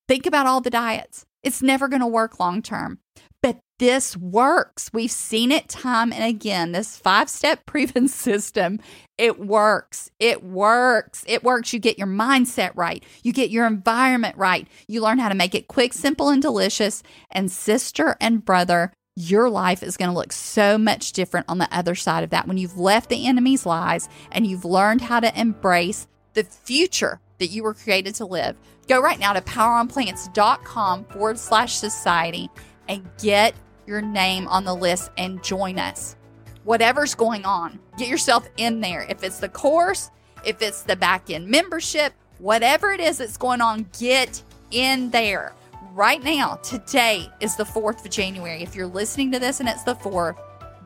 Think 0.09 0.27
about 0.27 0.47
all 0.47 0.61
the 0.61 0.71
diets. 0.71 1.25
It's 1.43 1.63
never 1.63 1.89
going 1.89 2.01
to 2.01 2.07
work 2.07 2.39
long 2.39 2.63
term. 2.63 2.99
But 3.43 3.59
this 3.79 4.17
works. 4.17 4.91
We've 4.93 5.11
seen 5.11 5.51
it 5.51 5.69
time 5.69 6.13
and 6.13 6.25
again. 6.25 6.73
This 6.73 6.97
five 6.97 7.29
step 7.29 7.67
proven 7.67 8.09
system, 8.09 8.79
it 9.19 9.41
works. 9.41 10.11
It 10.19 10.45
works. 10.45 11.25
It 11.27 11.43
works. 11.43 11.73
You 11.73 11.79
get 11.79 11.99
your 11.99 12.07
mindset 12.07 12.73
right, 12.75 13.05
you 13.23 13.33
get 13.33 13.51
your 13.51 13.67
environment 13.67 14.37
right, 14.37 14.69
you 14.87 15.03
learn 15.03 15.19
how 15.19 15.29
to 15.29 15.35
make 15.35 15.55
it 15.55 15.69
quick, 15.69 15.93
simple, 15.93 16.29
and 16.29 16.41
delicious. 16.41 17.03
And 17.31 17.51
sister 17.51 18.17
and 18.21 18.45
brother, 18.45 18.93
your 19.15 19.51
life 19.51 19.83
is 19.83 19.97
going 19.97 20.11
to 20.11 20.17
look 20.17 20.33
so 20.33 20.79
much 20.79 21.13
different 21.13 21.47
on 21.49 21.59
the 21.59 21.69
other 21.71 21.95
side 21.95 22.25
of 22.25 22.31
that 22.31 22.49
when 22.49 22.57
you've 22.57 22.79
left 22.79 23.11
the 23.11 23.27
enemy's 23.27 23.67
lies 23.67 24.09
and 24.31 24.47
you've 24.47 24.65
learned 24.65 25.03
how 25.03 25.21
to 25.21 25.39
embrace 25.39 26.07
the 26.33 26.45
future 26.45 27.21
that 27.39 27.49
you 27.49 27.63
were 27.63 27.75
created 27.75 28.15
to 28.15 28.25
live. 28.25 28.57
Go 28.89 29.01
right 29.03 29.19
now 29.19 29.33
to 29.33 29.41
poweronplants.com 29.43 31.05
forward 31.05 31.39
slash 31.39 31.75
society 31.75 32.49
and 32.89 33.09
get 33.21 33.55
your 33.87 34.01
name 34.01 34.47
on 34.49 34.65
the 34.65 34.75
list 34.75 35.11
and 35.19 35.43
join 35.43 35.79
us. 35.79 36.17
Whatever's 36.65 37.15
going 37.15 37.45
on, 37.45 37.81
get 37.99 38.09
yourself 38.09 38.49
in 38.57 38.81
there. 38.81 39.07
If 39.09 39.25
it's 39.25 39.41
the 39.41 39.49
course, 39.49 40.11
if 40.45 40.63
it's 40.63 40.83
the 40.83 40.97
back 40.97 41.31
end 41.31 41.49
membership, 41.49 42.13
whatever 42.39 42.93
it 42.93 43.01
is 43.01 43.19
that's 43.19 43.37
going 43.37 43.61
on, 43.61 43.87
get 43.99 44.43
in 44.71 45.11
there. 45.11 45.55
Right 45.93 46.23
now, 46.23 46.55
today 46.57 47.29
is 47.41 47.57
the 47.57 47.65
4th 47.65 48.05
of 48.05 48.11
January. 48.11 48.63
If 48.63 48.75
you're 48.75 48.87
listening 48.87 49.31
to 49.33 49.39
this 49.39 49.61
and 49.61 49.69
it's 49.69 49.83
the 49.83 49.95
4th, 49.95 50.37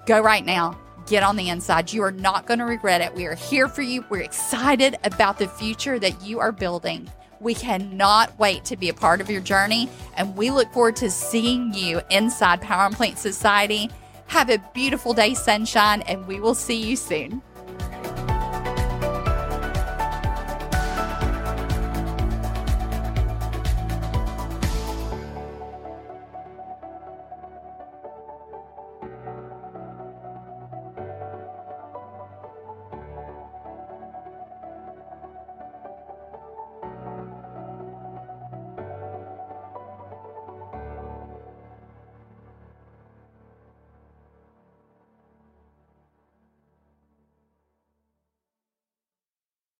go 0.07 0.21
right 0.21 0.45
now. 0.45 0.79
Get 1.07 1.23
on 1.23 1.37
the 1.37 1.51
inside. 1.51 1.93
You 1.93 2.03
are 2.03 2.11
not 2.11 2.47
going 2.47 2.59
to 2.59 2.65
regret 2.65 3.01
it. 3.01 3.15
We 3.15 3.27
are 3.27 3.37
here 3.37 3.69
for 3.69 3.83
you. 3.83 4.05
We're 4.11 4.23
excited 4.23 4.97
about 5.05 5.39
the 5.39 5.47
future 5.47 6.01
that 6.01 6.21
you 6.23 6.41
are 6.41 6.51
building. 6.51 7.09
We 7.41 7.55
cannot 7.55 8.39
wait 8.39 8.65
to 8.67 8.77
be 8.77 8.89
a 8.89 8.95
part 8.95 9.21
of 9.21 9.31
your 9.31 9.41
journey, 9.41 9.89
and 10.17 10.37
we 10.37 10.51
look 10.51 10.73
forward 10.73 10.97
to 10.97 11.11
seeing 11.11 11.75
you 11.75 12.01
inside 12.11 12.61
Power 12.61 12.85
on 12.85 12.95
Plant 12.95 13.19
Society. 13.19 13.91
Have 14.29 14.51
a 14.51 14.59
beautiful 14.75 15.13
day, 15.13 15.35
sunshine, 15.35 16.03
and 16.03 16.27
we 16.27 16.41
will 16.41 16.55
see 16.55 16.83
you 16.83 16.97
soon. 16.97 17.43